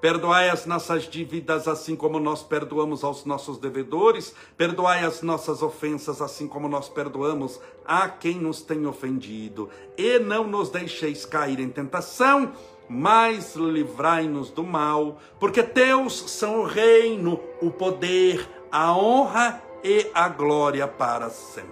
Perdoai 0.00 0.48
as 0.48 0.64
nossas 0.64 1.02
dívidas, 1.02 1.68
assim 1.68 1.94
como 1.94 2.18
nós 2.18 2.42
perdoamos 2.42 3.04
aos 3.04 3.26
nossos 3.26 3.58
devedores. 3.58 4.34
Perdoai 4.56 5.04
as 5.04 5.20
nossas 5.20 5.62
ofensas, 5.62 6.22
assim 6.22 6.48
como 6.48 6.68
nós 6.68 6.88
perdoamos 6.88 7.60
a 7.84 8.08
quem 8.08 8.36
nos 8.36 8.62
tem 8.62 8.86
ofendido. 8.86 9.68
E 9.98 10.18
não 10.18 10.46
nos 10.46 10.70
deixeis 10.70 11.26
cair 11.26 11.60
em 11.60 11.68
tentação, 11.68 12.52
mas 12.88 13.54
livrai-nos 13.54 14.50
do 14.50 14.64
mal, 14.64 15.18
porque 15.38 15.62
teus 15.62 16.30
são 16.30 16.60
o 16.60 16.64
reino, 16.64 17.38
o 17.60 17.70
poder, 17.70 18.48
a 18.72 18.96
honra 18.96 19.62
e 19.84 20.10
a 20.14 20.30
glória 20.30 20.88
para 20.88 21.28
sempre. 21.28 21.70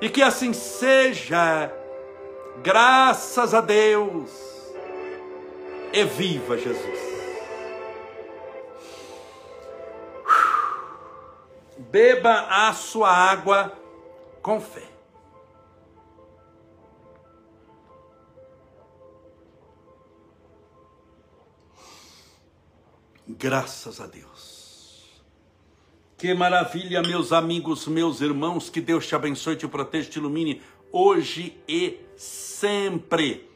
E 0.00 0.08
que 0.08 0.20
assim 0.20 0.52
seja, 0.52 1.72
graças 2.62 3.54
a 3.54 3.60
Deus 3.60 4.30
é 5.92 6.04
viva, 6.04 6.58
Jesus. 6.58 7.16
Beba 11.78 12.46
a 12.50 12.72
sua 12.72 13.10
água 13.10 13.72
com 14.42 14.60
fé. 14.60 14.82
Graças 23.28 24.00
a 24.00 24.06
Deus. 24.06 25.22
Que 26.16 26.32
maravilha, 26.32 27.02
meus 27.02 27.32
amigos, 27.32 27.86
meus 27.86 28.20
irmãos. 28.20 28.70
Que 28.70 28.80
Deus 28.80 29.06
te 29.06 29.14
abençoe, 29.14 29.56
te 29.56 29.68
proteja, 29.68 30.08
te 30.08 30.18
ilumine 30.18 30.62
hoje 30.92 31.60
e 31.68 32.05
sempre. 32.16 33.50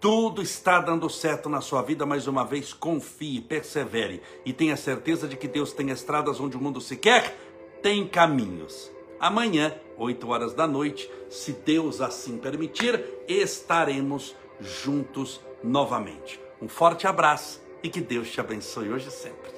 Tudo 0.00 0.42
está 0.42 0.80
dando 0.80 1.08
certo 1.08 1.48
na 1.48 1.60
sua 1.60 1.80
vida, 1.80 2.04
mais 2.04 2.26
uma 2.26 2.44
vez, 2.44 2.72
confie, 2.72 3.40
persevere 3.40 4.20
e 4.44 4.52
tenha 4.52 4.76
certeza 4.76 5.28
de 5.28 5.36
que 5.36 5.46
Deus 5.46 5.72
tem 5.72 5.90
estradas 5.90 6.40
onde 6.40 6.56
o 6.56 6.60
mundo 6.60 6.80
se 6.80 6.96
quer, 6.96 7.38
tem 7.80 8.06
caminhos. 8.06 8.90
Amanhã, 9.20 9.72
8 9.96 10.28
horas 10.28 10.54
da 10.54 10.66
noite, 10.66 11.08
se 11.30 11.52
Deus 11.52 12.00
assim 12.00 12.36
permitir, 12.36 13.00
estaremos 13.28 14.34
juntos 14.60 15.40
novamente. 15.62 16.40
Um 16.60 16.68
forte 16.68 17.06
abraço 17.06 17.62
e 17.84 17.88
que 17.88 18.00
Deus 18.00 18.28
te 18.28 18.40
abençoe 18.40 18.90
hoje 18.90 19.06
e 19.06 19.12
sempre. 19.12 19.51